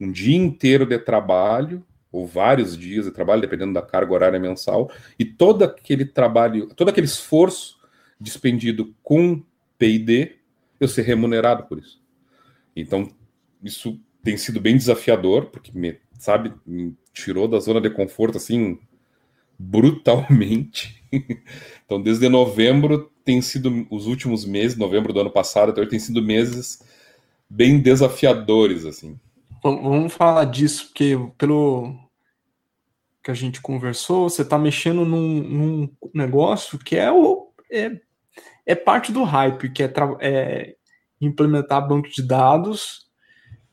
[0.00, 4.90] um dia inteiro de trabalho, ou vários dias de trabalho, dependendo da carga horária mensal,
[5.18, 7.78] e todo aquele trabalho, todo aquele esforço
[8.18, 9.42] despendido com
[9.76, 10.36] PD,
[10.80, 12.00] eu ser remunerado por isso.
[12.74, 13.10] Então,
[13.62, 18.78] isso tem sido bem desafiador, porque me, sabe, me tirou da zona de conforto assim
[19.58, 21.02] brutalmente.
[21.84, 26.22] então, desde novembro tem sido os últimos meses, novembro do ano passado, até tem sido
[26.22, 26.82] meses
[27.48, 29.18] bem desafiadores, assim.
[29.62, 31.94] Vamos falar disso, porque pelo
[33.22, 38.00] que a gente conversou, você está mexendo num, num, negócio que é, o, é,
[38.64, 40.76] é parte do hype, que é, é
[41.20, 43.08] implementar banco de dados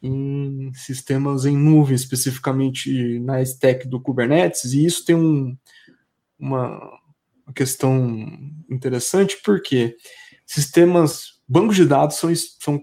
[0.02, 5.56] em sistemas em nuvem, especificamente na stack do Kubernetes, e isso tem um,
[6.40, 6.80] uma,
[7.54, 7.98] questão
[8.70, 9.96] interessante, porque
[10.46, 12.82] sistemas, bancos de dados são, são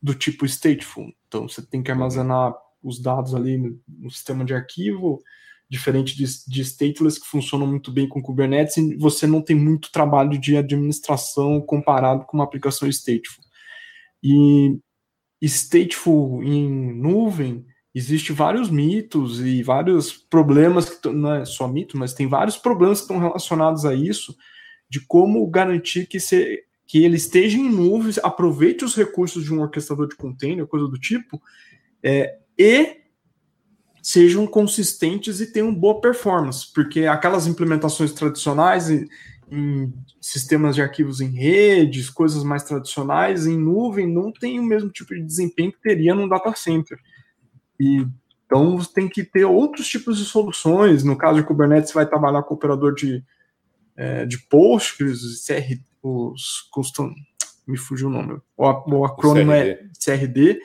[0.00, 4.54] do tipo stateful, então você tem que armazenar os dados ali no, no sistema de
[4.54, 5.20] arquivo,
[5.68, 9.90] diferente de, de stateless que funcionam muito bem com Kubernetes, e você não tem muito
[9.90, 13.44] trabalho de administração comparado com uma aplicação stateful.
[14.22, 14.78] E
[15.42, 22.12] stateful em nuvem existe vários mitos e vários problemas que não é só mito, mas
[22.12, 24.36] tem vários problemas que estão relacionados a isso,
[24.88, 29.60] de como garantir que, se, que ele esteja em nuvens, aproveite os recursos de um
[29.60, 31.40] orquestrador de container, coisa do tipo,
[32.02, 33.04] é, e
[34.02, 39.08] sejam consistentes e tenham boa performance, porque aquelas implementações tradicionais em,
[39.50, 44.90] em sistemas de arquivos em redes, coisas mais tradicionais, em nuvem, não tem o mesmo
[44.90, 46.98] tipo de desempenho que teria num data center.
[47.78, 48.06] E,
[48.46, 51.02] então tem que ter outros tipos de soluções.
[51.02, 53.22] No caso de Kubernetes, você vai trabalhar com operador de,
[53.96, 57.12] é, de Postgres, CR, os custom,
[57.66, 59.70] me fugiu o nome, o, o acrônimo CRD.
[59.70, 60.60] é CRD.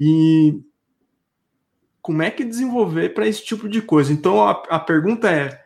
[0.00, 0.60] E
[2.02, 4.12] como é que desenvolver para esse tipo de coisa.
[4.12, 5.62] Então a, a pergunta é: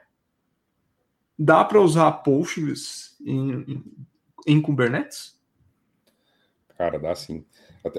[1.38, 3.84] dá para usar Postgres em, em,
[4.46, 5.38] em, Kubernetes?
[6.76, 7.44] Cara, dá sim.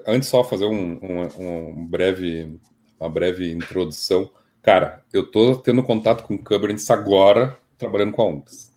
[0.05, 2.59] Antes só fazer um, um, um breve,
[3.05, 4.29] uma breve introdução.
[4.61, 8.73] Cara, eu tô tendo contato com Kubernetes agora, trabalhando com a UNCS.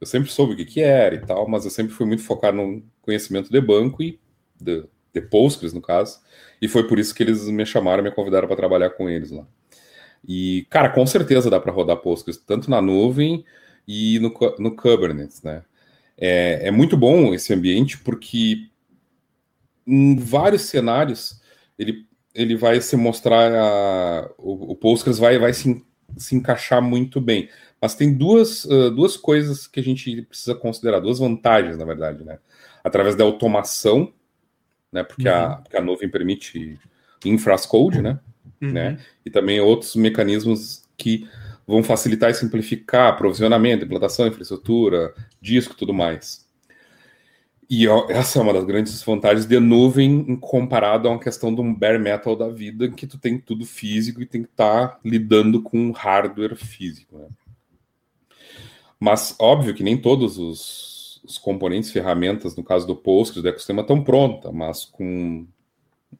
[0.00, 2.56] Eu sempre soube o que, que era e tal, mas eu sempre fui muito focado
[2.56, 4.18] no conhecimento de banco e
[4.60, 6.20] de, de Postgres, no caso.
[6.60, 9.46] E foi por isso que eles me chamaram, me convidaram para trabalhar com eles lá.
[10.26, 13.44] E, cara, com certeza dá para rodar Postgres, tanto na nuvem
[13.86, 15.62] e no, no Kubernetes, né?
[16.16, 18.68] É, é muito bom esse ambiente porque
[19.86, 21.40] em vários cenários
[21.78, 25.84] ele, ele vai se mostrar a, o, o, Postgres vai, vai se,
[26.16, 27.48] se encaixar muito bem.
[27.80, 32.24] Mas tem duas, uh, duas coisas que a gente precisa considerar, duas vantagens, na verdade,
[32.24, 32.38] né?
[32.82, 34.12] Através da automação,
[34.90, 35.02] né?
[35.02, 35.34] Porque, uhum.
[35.34, 36.78] a, porque a nuvem permite
[37.24, 38.18] infrascode, né?
[38.60, 38.72] Uhum.
[38.72, 38.98] né?
[39.26, 41.28] E também outros mecanismos que
[41.66, 46.46] vão facilitar e simplificar aprovisionamento, implantação, infraestrutura, disco tudo mais.
[47.74, 51.74] E essa é uma das grandes vantagens de nuvem comparado a uma questão de um
[51.74, 55.62] bare metal da vida, que tu tem tudo físico e tem que estar tá lidando
[55.62, 57.16] com hardware físico.
[57.16, 57.28] Né?
[59.00, 63.80] Mas óbvio que nem todos os, os, componentes, ferramentas, no caso do Postgres, do ecossistema,
[63.80, 65.46] estão prontas, mas com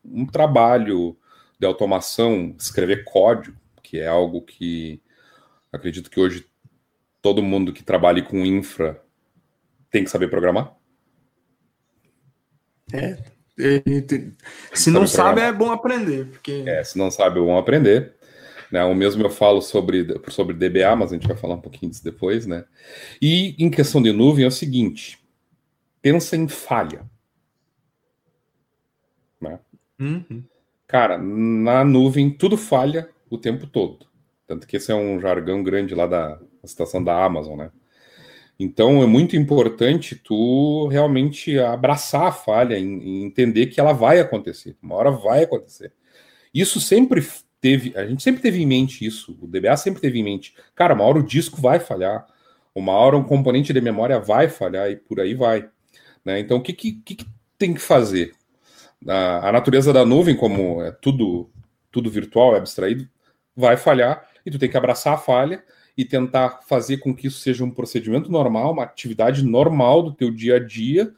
[0.02, 1.14] um trabalho
[1.60, 5.02] de automação, escrever código, que é algo que
[5.70, 6.46] acredito que hoje
[7.20, 9.04] todo mundo que trabalhe com infra
[9.90, 10.80] tem que saber programar.
[12.92, 13.18] É.
[13.58, 13.82] é
[14.72, 16.26] se não sabe, é bom aprender.
[16.26, 16.64] Porque...
[16.66, 18.14] É, se não sabe, é bom aprender.
[18.70, 21.90] Né, o mesmo eu falo sobre, sobre DBA, mas a gente vai falar um pouquinho
[21.90, 22.64] disso depois, né?
[23.20, 25.22] E em questão de nuvem é o seguinte:
[26.00, 27.04] pensa em falha.
[29.38, 29.58] Né?
[30.00, 30.42] Uhum.
[30.86, 34.06] Cara, na nuvem tudo falha o tempo todo.
[34.46, 37.70] Tanto que esse é um jargão grande lá da, da situação da Amazon, né?
[38.58, 44.76] Então é muito importante tu realmente abraçar a falha e entender que ela vai acontecer.
[44.82, 45.92] Uma hora vai acontecer.
[46.54, 47.26] Isso sempre
[47.60, 49.36] teve, a gente sempre teve em mente isso.
[49.40, 50.54] O DBA sempre teve em mente.
[50.74, 52.26] Cara, uma hora o disco vai falhar.
[52.74, 55.68] Uma hora um componente de memória vai falhar e por aí vai.
[56.24, 56.40] Né?
[56.40, 57.26] Então o que, que, que
[57.58, 58.32] tem que fazer?
[59.08, 61.50] A, a natureza da nuvem, como é tudo,
[61.90, 63.08] tudo virtual, é abstraído,
[63.56, 65.62] vai falhar e tu tem que abraçar a falha
[65.96, 70.30] e tentar fazer com que isso seja um procedimento normal, uma atividade normal do teu
[70.30, 71.12] dia a dia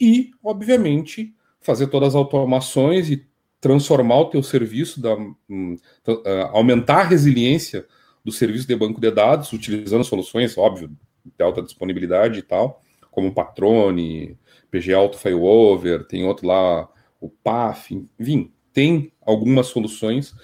[0.00, 3.26] e, obviamente, fazer todas as automações e
[3.60, 5.16] transformar o teu serviço, da,
[5.48, 5.74] um,
[6.06, 7.86] uh, aumentar a resiliência
[8.24, 10.90] do serviço de banco de dados, utilizando soluções, óbvio,
[11.24, 14.38] de alta disponibilidade e tal, como o Patrone,
[14.70, 16.88] PG Auto Failover, tem outro lá,
[17.20, 20.34] o PAF, enfim, tem algumas soluções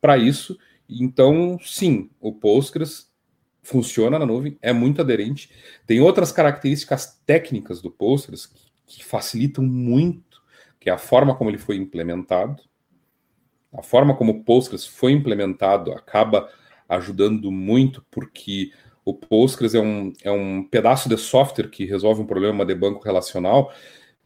[0.00, 0.56] para isso.
[0.88, 3.07] Então, sim, o Postgres
[3.68, 5.50] funciona na nuvem, é muito aderente.
[5.86, 10.42] Tem outras características técnicas do Postgres que, que facilitam muito,
[10.80, 12.62] que é a forma como ele foi implementado.
[13.70, 16.48] A forma como o Postgres foi implementado acaba
[16.88, 18.72] ajudando muito, porque
[19.04, 23.04] o Postgres é um, é um pedaço de software que resolve um problema de banco
[23.04, 23.70] relacional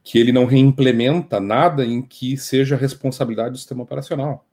[0.04, 4.44] que ele não reimplementa nada em que seja responsabilidade do sistema operacional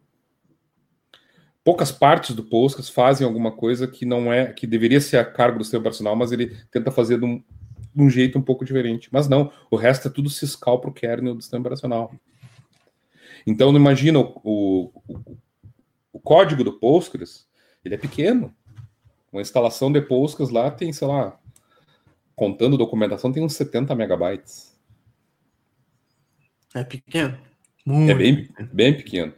[1.70, 5.60] poucas partes do Postgres fazem alguma coisa que não é, que deveria ser a cargo
[5.60, 9.08] do sistema operacional, mas ele tenta fazer de um, de um jeito um pouco diferente.
[9.12, 12.12] Mas não, o resto é tudo ciscal para o kernel do sistema operacional.
[13.46, 15.38] Então, imagina o, o,
[16.12, 17.48] o, código do Postgres,
[17.86, 18.52] ele é pequeno.
[19.32, 21.40] Uma instalação de Postgres lá tem, sei lá,
[22.36, 24.76] contando documentação, tem uns 70 megabytes.
[26.74, 27.38] É pequeno.
[27.86, 29.36] Muito é bem, bem pequeno.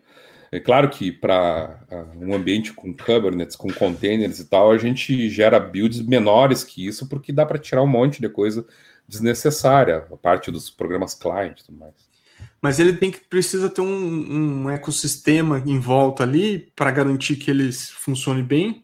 [0.52, 5.30] É claro que para uh, um ambiente com Kubernetes, com containers e tal, a gente
[5.30, 8.66] gera builds menores que isso, porque dá para tirar um monte de coisa
[9.08, 11.94] desnecessária, a parte dos programas client e tudo mais.
[12.62, 17.50] Mas ele tem que precisa ter um, um ecossistema em volta ali para garantir que
[17.50, 18.84] eles funcionem bem,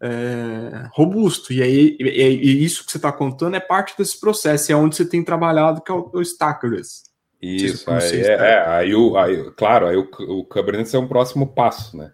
[0.00, 1.52] é, robusto.
[1.52, 4.94] E aí e, e isso que você está contando é parte desse processo, é onde
[4.94, 7.09] você tem trabalhado, que é o, o Stackless.
[7.40, 11.46] Isso, aí, é, é, aí, o, aí, claro, aí o, o Kubernetes é um próximo
[11.46, 12.12] passo, né?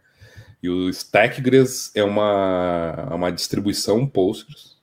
[0.62, 4.76] E o Stackgres é uma, uma distribuição Postgres,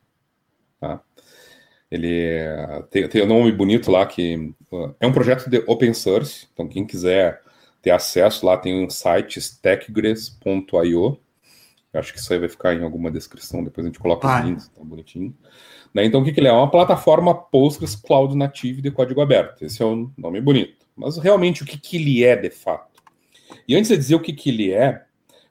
[0.80, 1.02] tá?
[1.90, 2.40] Ele
[2.90, 4.54] tem, tem um nome bonito lá que
[5.00, 7.42] é um projeto de open source, então quem quiser
[7.82, 11.20] ter acesso lá tem um site stackgres.io.
[11.94, 14.68] Acho que isso aí vai ficar em alguma descrição, depois a gente coloca os links,
[14.70, 15.38] tá bonitinho.
[15.94, 16.06] Né?
[16.06, 16.52] Então, o que, que ele é?
[16.52, 19.64] É uma plataforma Postgres Cloud Native de código aberto.
[19.64, 20.86] Esse é um nome bonito.
[20.96, 23.02] Mas realmente, o que, que ele é de fato?
[23.68, 25.06] E antes de dizer o que, que ele é,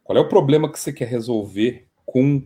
[0.05, 2.45] Qual é o problema que você quer resolver com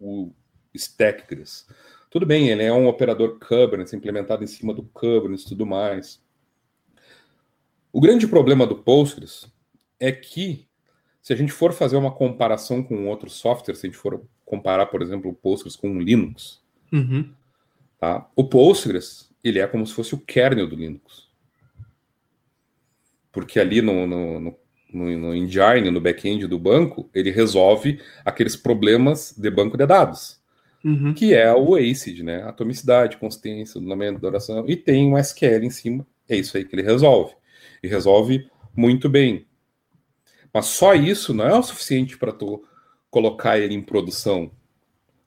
[0.00, 0.32] o
[0.74, 1.66] Stackgres?
[2.10, 6.20] Tudo bem, ele é um operador Kubernetes implementado em cima do Kubernetes e tudo mais.
[7.92, 9.50] O grande problema do Postgres
[9.98, 10.68] é que,
[11.22, 14.86] se a gente for fazer uma comparação com outros softwares, se a gente for comparar,
[14.86, 16.60] por exemplo, o Postgres com o Linux,
[16.92, 17.30] uhum.
[17.98, 18.28] tá?
[18.34, 21.28] o Postgres ele é como se fosse o kernel do Linux.
[23.30, 24.56] Porque ali no, no, no
[24.92, 30.40] no, engine, no back-end do banco, ele resolve aqueles problemas de banco de dados,
[30.84, 31.12] uhum.
[31.12, 32.42] que é o ACID, né?
[32.44, 36.82] Atomicidade, consistência, ordenamento, oração, e tem um SQL em cima, é isso aí que ele
[36.82, 37.34] resolve.
[37.82, 39.46] E resolve muito bem.
[40.52, 42.64] Mas só isso não é o suficiente para tu
[43.10, 44.50] colocar ele em produção.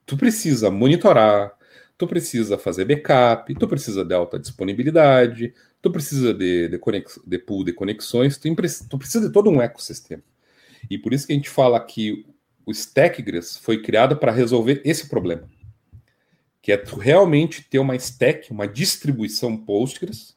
[0.10, 1.56] Tu precisa monitorar,
[1.96, 7.38] tu precisa fazer backup, tu precisa de alta disponibilidade, tu precisa de, de, conex, de
[7.38, 8.50] pool de conexões, tu,
[8.90, 10.24] tu, precisa de todo um ecossistema.
[10.90, 12.26] E por isso que a gente fala que
[12.66, 15.48] o Stackgres foi criado para resolver esse problema.
[16.60, 20.36] Que é tu realmente ter uma stack, uma distribuição Postgres,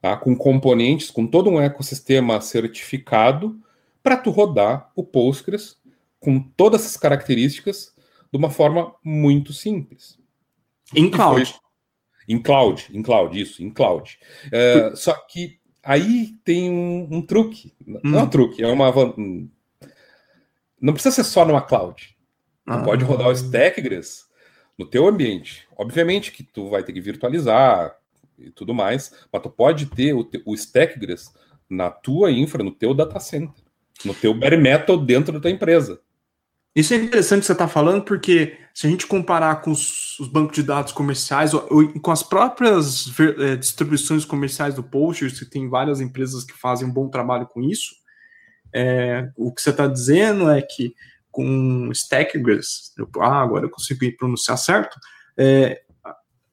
[0.00, 3.60] tá, com componentes, com todo um ecossistema certificado,
[4.02, 5.76] para tu rodar o Postgres
[6.18, 7.94] com todas essas características
[8.32, 10.18] de uma forma muito simples.
[10.94, 11.44] Em cloud.
[11.44, 11.60] Foi,
[12.28, 14.18] em cloud, em cloud, isso, em cloud.
[14.46, 17.72] Uh, só que aí tem um, um truque.
[17.86, 17.98] Hum.
[18.04, 18.30] Não é um hum.
[18.30, 18.92] truque, é uma.
[20.80, 22.16] Não precisa ser só numa cloud.
[22.64, 22.82] Tu ah.
[22.82, 24.26] pode rodar o Stackgres
[24.78, 25.66] no teu ambiente.
[25.76, 27.96] Obviamente que tu vai ter que virtualizar
[28.38, 31.32] e tudo mais, mas tu pode ter o, o Stackgres
[31.68, 33.62] na tua infra, no teu data center,
[34.04, 36.00] no teu bare metal dentro da tua empresa.
[36.74, 40.28] Isso é interessante que você está falando, porque se a gente comparar com os, os
[40.28, 45.44] bancos de dados comerciais ou, ou com as próprias é, distribuições comerciais do Postgres, que
[45.44, 47.96] tem várias empresas que fazem um bom trabalho com isso,
[48.72, 50.94] é, o que você está dizendo é que
[51.30, 54.96] com Stackgres, ah, agora eu consegui pronunciar certo,
[55.36, 55.82] é,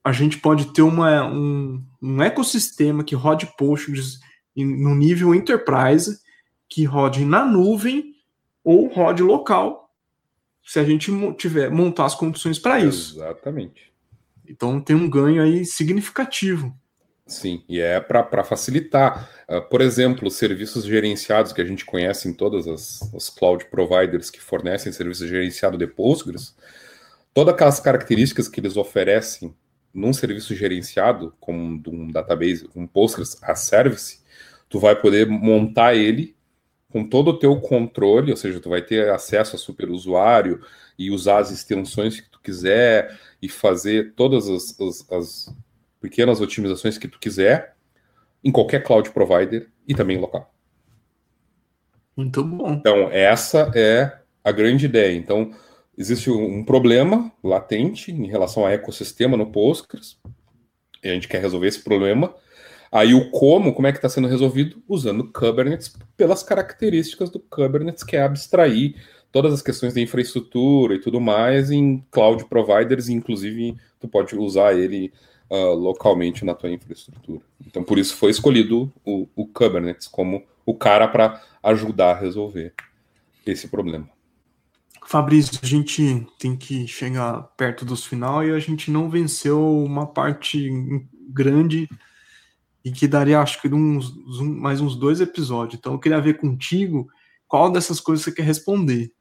[0.03, 4.20] a gente pode ter uma, um, um ecossistema que rode Postgres
[4.55, 6.20] no nível enterprise,
[6.68, 8.15] que rode na nuvem
[8.63, 9.86] ou rode local
[10.68, 13.15] se a gente tiver montar as condições para isso.
[13.15, 13.89] Exatamente.
[14.45, 16.78] Então tem um ganho aí significativo.
[17.26, 19.30] Sim, e é para facilitar.
[19.47, 24.30] Uh, por exemplo, serviços gerenciados que a gente conhece em todas as, as cloud providers
[24.30, 26.53] que fornecem serviço gerenciado de Postgres,
[27.34, 29.55] todas aquelas características que eles oferecem
[29.93, 34.20] num serviço gerenciado, como um database, um Postgres a service,
[34.68, 36.36] tu vai poder montar ele
[36.89, 40.61] com todo o teu controle, ou seja, tu vai ter acesso a superusuário
[40.97, 45.55] e usar as extensões que tu quiser e fazer todas as, as, as
[45.99, 47.75] pequenas otimizações que tu quiser
[48.43, 50.53] em qualquer cloud provider e também local.
[52.15, 52.73] Muito bom.
[52.73, 55.15] Então, essa é a grande ideia.
[55.15, 55.51] Então,
[55.97, 60.17] existe um problema latente em relação ao ecossistema no Postgres,
[61.03, 62.33] e a gente quer resolver esse problema,
[62.97, 64.81] Aí o como, como é que está sendo resolvido?
[64.89, 68.95] Usando Kubernetes pelas características do Kubernetes, que é abstrair
[69.31, 74.73] todas as questões de infraestrutura e tudo mais em cloud providers, inclusive tu pode usar
[74.73, 75.13] ele
[75.47, 77.41] uh, localmente na tua infraestrutura.
[77.67, 82.73] Então por isso foi escolhido o, o Kubernetes como o cara para ajudar a resolver
[83.45, 84.09] esse problema.
[85.05, 90.07] Fabrício, a gente tem que chegar perto dos final e a gente não venceu uma
[90.07, 90.67] parte
[91.29, 91.87] grande
[92.88, 95.77] e que daria, acho que, uns, mais uns dois episódios.
[95.77, 97.09] Então, eu queria ver contigo
[97.45, 99.11] qual dessas coisas você quer responder.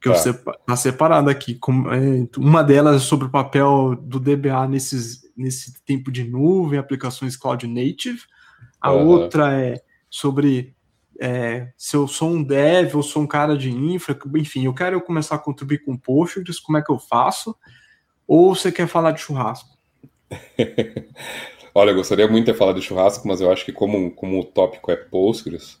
[0.00, 0.22] Que tá.
[0.24, 0.34] eu
[0.66, 1.60] tá separado aqui.
[1.92, 7.36] É, uma delas é sobre o papel do DBA nesses, nesse tempo de nuvem, aplicações
[7.36, 8.22] cloud native.
[8.80, 9.08] A uhum.
[9.08, 10.74] outra é sobre
[11.20, 15.02] é, se eu sou um dev ou sou um cara de infra, enfim, eu quero
[15.02, 17.54] começar a contribuir com Postgres, como é que eu faço?
[18.26, 19.68] Ou você quer falar de churrasco?
[21.76, 24.44] Olha, eu gostaria muito de falar de churrasco, mas eu acho que como, como o
[24.44, 25.74] tópico é Postgres,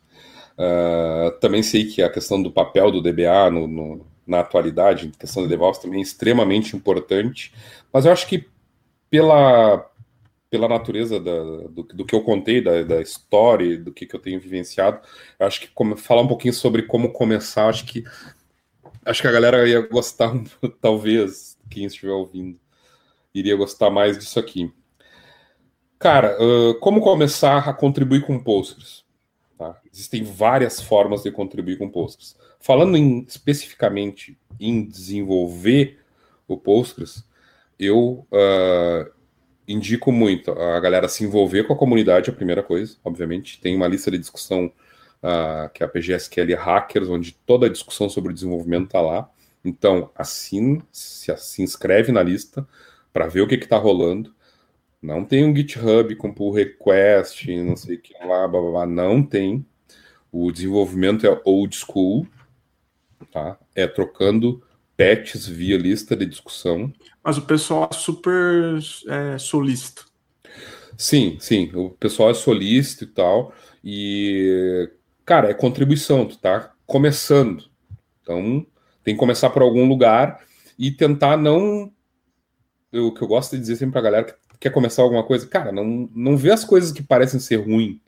[0.58, 5.20] uh, também sei que a questão do papel do DBA no, no, na atualidade, a
[5.20, 7.54] questão do DevOps também é extremamente importante,
[7.92, 8.48] mas eu acho que
[9.08, 9.88] pela,
[10.50, 14.20] pela natureza da, do, do, que eu contei, da, da história, do que, que eu
[14.20, 15.00] tenho vivenciado,
[15.38, 18.02] eu acho que como, falar um pouquinho sobre como começar, acho que
[19.04, 20.32] acho que a galera ia gostar,
[20.80, 22.58] talvez, quem estiver ouvindo,
[23.32, 24.72] iria gostar mais disso aqui.
[26.04, 29.02] Cara, uh, como começar a contribuir com Postgres?
[29.56, 29.80] Tá?
[29.90, 32.36] Existem várias formas de contribuir com Postgres.
[32.60, 36.00] Falando em, especificamente em desenvolver
[36.46, 37.24] o Postgres,
[37.78, 39.10] eu uh,
[39.66, 43.58] indico muito a galera se envolver com a comunidade, a primeira coisa, obviamente.
[43.58, 48.10] Tem uma lista de discussão uh, que é a PGSQL Hackers, onde toda a discussão
[48.10, 49.30] sobre o desenvolvimento está lá.
[49.64, 52.68] Então, assim, se, se inscreve na lista
[53.10, 54.34] para ver o que está rolando.
[55.04, 58.86] Não tem um GitHub com pull request, não sei o que lá, blá, blá, blá.
[58.86, 59.62] não tem.
[60.32, 62.26] O desenvolvimento é old school,
[63.30, 63.58] tá?
[63.74, 64.62] É trocando
[64.96, 66.90] patches via lista de discussão.
[67.22, 70.06] Mas o pessoal é super é, solícito.
[70.96, 71.70] Sim, sim.
[71.74, 73.52] O pessoal é solícito e tal.
[73.84, 74.90] E,
[75.26, 77.66] cara, é contribuição, tu tá começando.
[78.22, 78.66] Então,
[79.02, 80.46] tem que começar por algum lugar
[80.78, 81.92] e tentar não.
[82.90, 85.70] O que eu gosto de dizer sempre pra galera que quer começar alguma coisa, cara,
[85.70, 88.00] não, não vê as coisas que parecem ser ruim,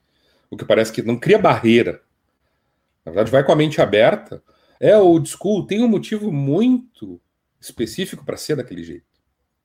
[0.50, 2.00] o que parece que não cria barreira.
[3.04, 4.42] Na verdade, vai com a mente aberta.
[4.80, 7.20] É old school, tem um motivo muito
[7.60, 9.04] específico para ser daquele jeito.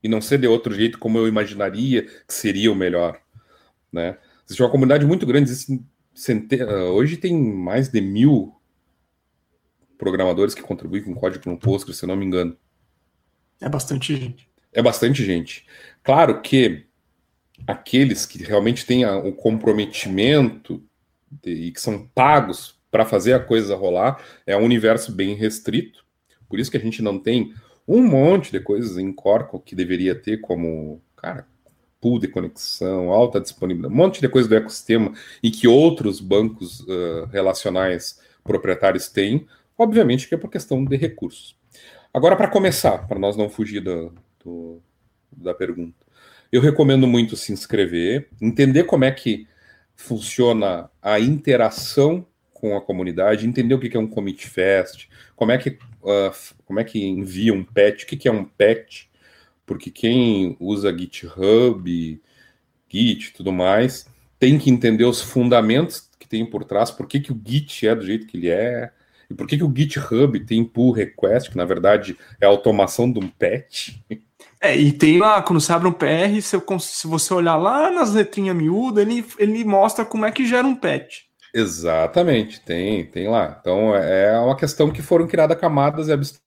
[0.04, 3.22] E não ser de outro jeito como eu imaginaria que seria o melhor.
[3.90, 4.18] Né?
[4.46, 5.82] Existe uma comunidade muito grande, existe
[6.94, 8.54] hoje tem mais de mil
[9.98, 12.58] programadores que contribuem com código no Postgres, se não me engano.
[13.62, 14.51] É bastante gente.
[14.74, 15.66] É bastante gente.
[16.04, 16.86] Claro que
[17.68, 20.84] aqueles que realmente têm o comprometimento
[21.30, 26.04] de, e que são pagos para fazer a coisa rolar é um universo bem restrito.
[26.50, 27.54] Por isso que a gente não tem
[27.88, 31.48] um monte de coisas em Corco que deveria ter, como, cara,
[32.00, 36.82] pool de conexão, alta disponibilidade, um monte de coisa do ecossistema e que outros bancos
[36.82, 39.48] uh, relacionais proprietários têm,
[39.82, 41.58] Obviamente que é por questão de recursos.
[42.14, 44.14] Agora, para começar, para nós não fugir do,
[45.42, 46.06] da pergunta,
[46.52, 49.48] eu recomendo muito se inscrever, entender como é que
[49.96, 55.58] funciona a interação com a comunidade, entender o que é um commit fest, como é
[55.58, 56.32] que, uh,
[56.66, 59.06] como é que envia um patch, o que é um patch,
[59.66, 62.22] porque quem usa GitHub,
[62.90, 64.06] Git e tudo mais,
[64.38, 67.96] tem que entender os fundamentos que tem por trás, por que, que o Git é
[67.96, 68.92] do jeito que ele é,
[69.30, 73.12] e por que, que o GitHub tem pull request, que na verdade é a automação
[73.12, 73.96] de um patch?
[74.64, 77.90] É, e tem lá, quando você abre um PR, se, eu, se você olhar lá
[77.90, 81.24] nas letrinhas miúdas, ele, ele mostra como é que gera um patch.
[81.52, 83.58] Exatamente, tem, tem lá.
[83.60, 86.46] Então é uma questão que foram criadas camadas e abstrações.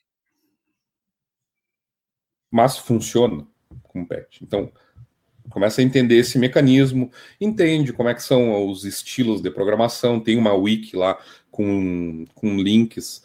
[2.52, 3.44] Mas funciona
[3.82, 4.42] com patch.
[4.42, 4.70] Então,
[5.50, 7.10] começa a entender esse mecanismo,
[7.40, 11.18] entende como é que são os estilos de programação, tem uma wiki lá
[11.50, 13.24] com, com links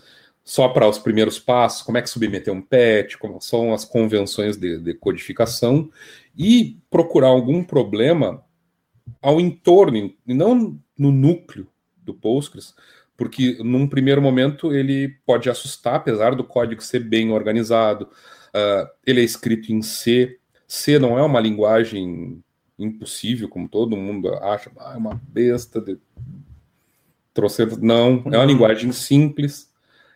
[0.50, 4.58] só para os primeiros passos, como é que submeter um patch, como são as convenções
[4.58, 5.92] de, de codificação,
[6.36, 8.44] e procurar algum problema
[9.22, 12.74] ao entorno, e não no núcleo do Postgres,
[13.16, 19.22] porque num primeiro momento ele pode assustar, apesar do código ser bem organizado, uh, ele
[19.22, 22.44] é escrito em C, C não é uma linguagem
[22.80, 26.00] impossível, como todo mundo acha, ah, é uma besta de.
[27.80, 28.46] Não, é uma uhum.
[28.46, 29.69] linguagem simples,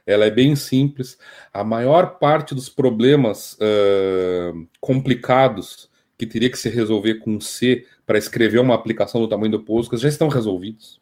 [0.06, 1.18] ela é bem simples.
[1.52, 8.18] A maior parte dos problemas uh, complicados que teria que se resolver com C para
[8.18, 11.02] escrever uma aplicação do tamanho do Postgres já estão resolvidos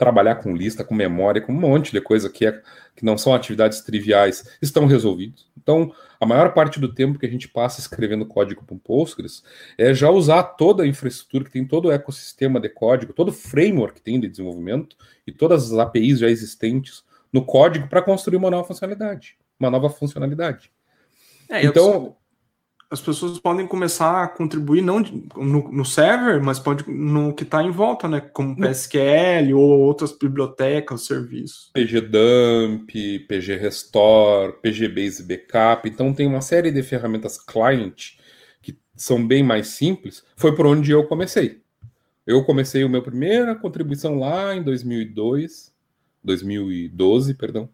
[0.00, 2.52] trabalhar com lista, com memória, com um monte de coisa que, é,
[2.96, 5.46] que não são atividades triviais, estão resolvidos.
[5.58, 9.44] Então, a maior parte do tempo que a gente passa escrevendo código para um Postgres
[9.76, 13.32] é já usar toda a infraestrutura que tem, todo o ecossistema de código, todo o
[13.32, 18.36] framework que tem de desenvolvimento e todas as APIs já existentes no código para construir
[18.36, 19.36] uma nova funcionalidade.
[19.58, 20.70] Uma nova funcionalidade.
[21.48, 22.16] É, então,
[22.90, 25.00] as pessoas podem começar a contribuir não
[25.36, 28.20] no, no server, mas pode no que está em volta, né?
[28.20, 31.70] Como PSQL ou outras bibliotecas, serviços.
[31.72, 35.88] PGDump, PG Restore, PG Base Backup.
[35.88, 38.14] Então tem uma série de ferramentas client
[38.60, 40.24] que são bem mais simples.
[40.36, 41.60] Foi por onde eu comecei.
[42.26, 45.72] Eu comecei a minha primeira contribuição lá em 2002,
[46.22, 47.68] 2012, perdão,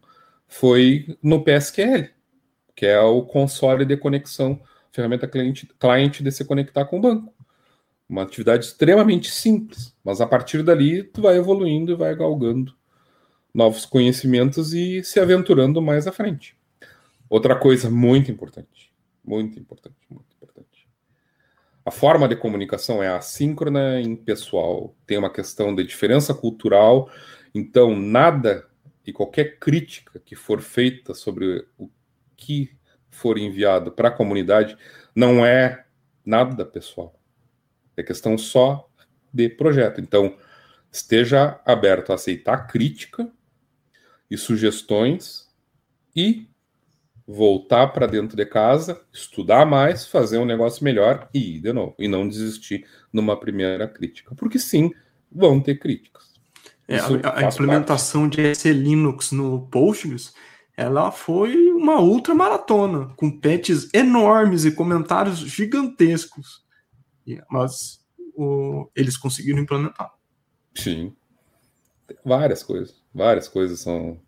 [0.47, 2.09] foi no PSQL,
[2.75, 7.33] que é o console de conexão ferramenta cliente, cliente de se conectar com o banco.
[8.09, 12.73] Uma atividade extremamente simples, mas a partir dali tu vai evoluindo e vai galgando
[13.53, 16.57] novos conhecimentos e se aventurando mais à frente.
[17.29, 18.93] Outra coisa muito importante,
[19.23, 20.87] muito importante, muito importante.
[21.85, 27.09] A forma de comunicação é assíncrona em pessoal, tem uma questão de diferença cultural,
[27.57, 28.67] então nada
[29.05, 31.89] e qualquer crítica que for feita sobre o
[32.35, 32.71] que
[33.09, 34.77] for enviado para a comunidade
[35.15, 35.85] não é
[36.25, 37.19] nada pessoal.
[37.95, 38.87] É questão só
[39.33, 39.99] de projeto.
[39.99, 40.37] Então,
[40.91, 43.29] esteja aberto a aceitar crítica
[44.29, 45.47] e sugestões
[46.15, 46.47] e
[47.25, 51.95] voltar para dentro de casa, estudar mais, fazer um negócio melhor e ir de novo.
[51.97, 54.35] E não desistir numa primeira crítica.
[54.35, 54.91] Porque sim,
[55.31, 56.36] vão ter críticas.
[56.87, 58.41] É, a, a implementação parte.
[58.41, 60.33] de SE Linux no Postgres,
[60.75, 66.65] ela foi uma ultra maratona, com patches enormes e comentários gigantescos.
[67.49, 67.99] Mas
[68.35, 70.13] o, eles conseguiram implementar.
[70.75, 71.13] Sim.
[72.23, 73.03] Várias coisas.
[73.13, 74.19] Várias coisas são.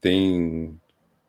[0.00, 0.78] Tem.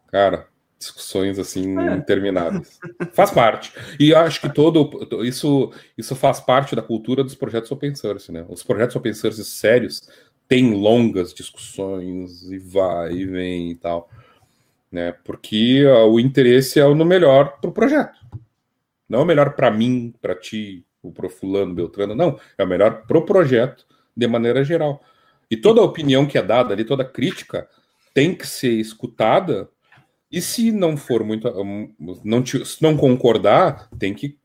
[0.07, 0.49] Cara,
[0.79, 1.95] discussões assim é.
[1.95, 2.79] intermináveis.
[3.13, 3.71] faz parte.
[3.99, 8.45] E acho que todo isso isso faz parte da cultura dos projetos open source, né?
[8.49, 10.09] Os projetos open source sérios
[10.49, 14.09] têm longas discussões e vai e vem e tal,
[14.91, 15.13] né?
[15.23, 18.19] Porque uh, o interesse é no melhor para o projeto.
[19.07, 22.67] Não é o melhor para mim, para ti, o pro fulano, Beltrano, não, é o
[22.67, 23.85] melhor para o projeto
[24.17, 25.01] de maneira geral.
[25.49, 27.67] E toda opinião que é dada ali, toda crítica
[28.13, 29.69] tem que ser escutada
[30.31, 31.47] e se não for muito.
[32.23, 34.37] Não, te, se não concordar, tem que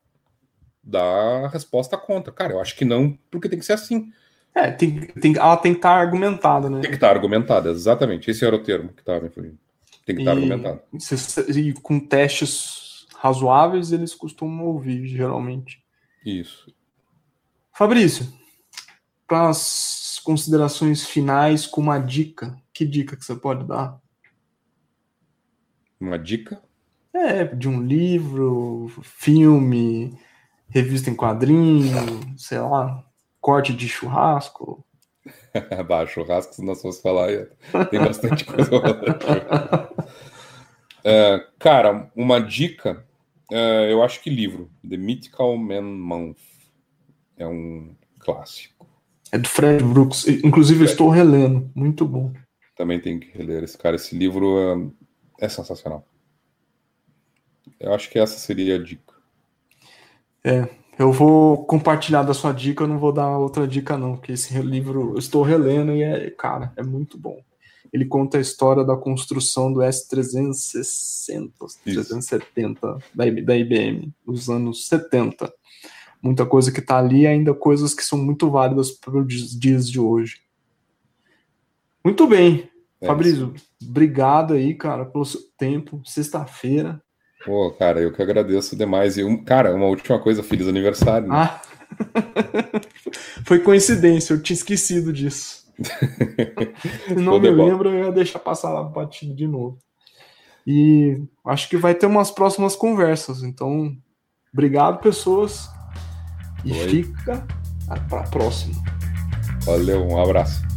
[0.82, 2.32] dar a resposta contra.
[2.32, 4.10] Cara, eu acho que não, porque tem que ser assim.
[4.54, 6.80] É, tem, tem, ela tem que estar argumentada, né?
[6.80, 8.30] Tem que estar argumentada, exatamente.
[8.30, 9.58] Esse era o termo que estava me fugindo.
[10.06, 10.80] Tem que estar argumentado.
[11.56, 15.82] E com testes razoáveis, eles costumam ouvir, geralmente.
[16.24, 16.72] Isso.
[17.72, 18.32] Fabrício,
[19.26, 24.00] para as considerações finais, com uma dica, que dica que você pode dar?
[25.98, 26.62] Uma dica?
[27.12, 30.16] É, de um livro, filme,
[30.68, 33.03] revista em quadrinho, sei lá,
[33.44, 34.82] corte de churrasco.
[35.86, 37.28] bah, churrasco, se nós fosse falar,
[37.90, 38.70] tem bastante coisa
[41.04, 43.04] é, Cara, uma dica,
[43.52, 46.38] é, eu acho que livro, The Mythical Man Month.
[47.36, 48.86] É um clássico.
[49.30, 50.26] É do Fred Brooks.
[50.26, 50.92] Inclusive, Fred.
[50.92, 51.68] estou relendo.
[51.74, 52.32] Muito bom.
[52.76, 53.96] Também tem que reler esse cara.
[53.96, 56.06] Esse livro é é sensacional.
[57.78, 59.14] Eu acho que essa seria a dica.
[60.44, 60.68] É,
[60.98, 64.56] eu vou compartilhar da sua dica, eu não vou dar outra dica não, porque esse
[64.60, 67.40] livro eu estou relendo e é, cara, é muito bom.
[67.92, 71.52] Ele conta a história da construção do S360,
[71.84, 75.52] 370 da, da IBM, nos anos 70.
[76.20, 80.00] Muita coisa que está ali, ainda coisas que são muito válidas para os dias de
[80.00, 80.40] hoje.
[82.04, 82.68] Muito bem.
[83.00, 86.00] É Fabrício, obrigado aí, cara, pelo seu tempo.
[86.04, 87.00] Sexta-feira.
[87.44, 89.16] Pô, cara, eu que agradeço demais.
[89.16, 91.28] E, um, cara, uma última coisa, feliz aniversário.
[91.28, 91.34] Né?
[91.36, 91.60] Ah,
[93.44, 95.64] foi coincidência, eu tinha esquecido disso.
[97.06, 99.78] Se não me lembro, eu ia deixar passar lá batido de novo.
[100.66, 103.42] E acho que vai ter umas próximas conversas.
[103.42, 103.94] Então,
[104.52, 105.68] obrigado, pessoas.
[106.64, 106.88] E Oi.
[106.88, 107.46] fica
[108.08, 108.74] para a próxima.
[109.66, 110.73] Valeu, um abraço.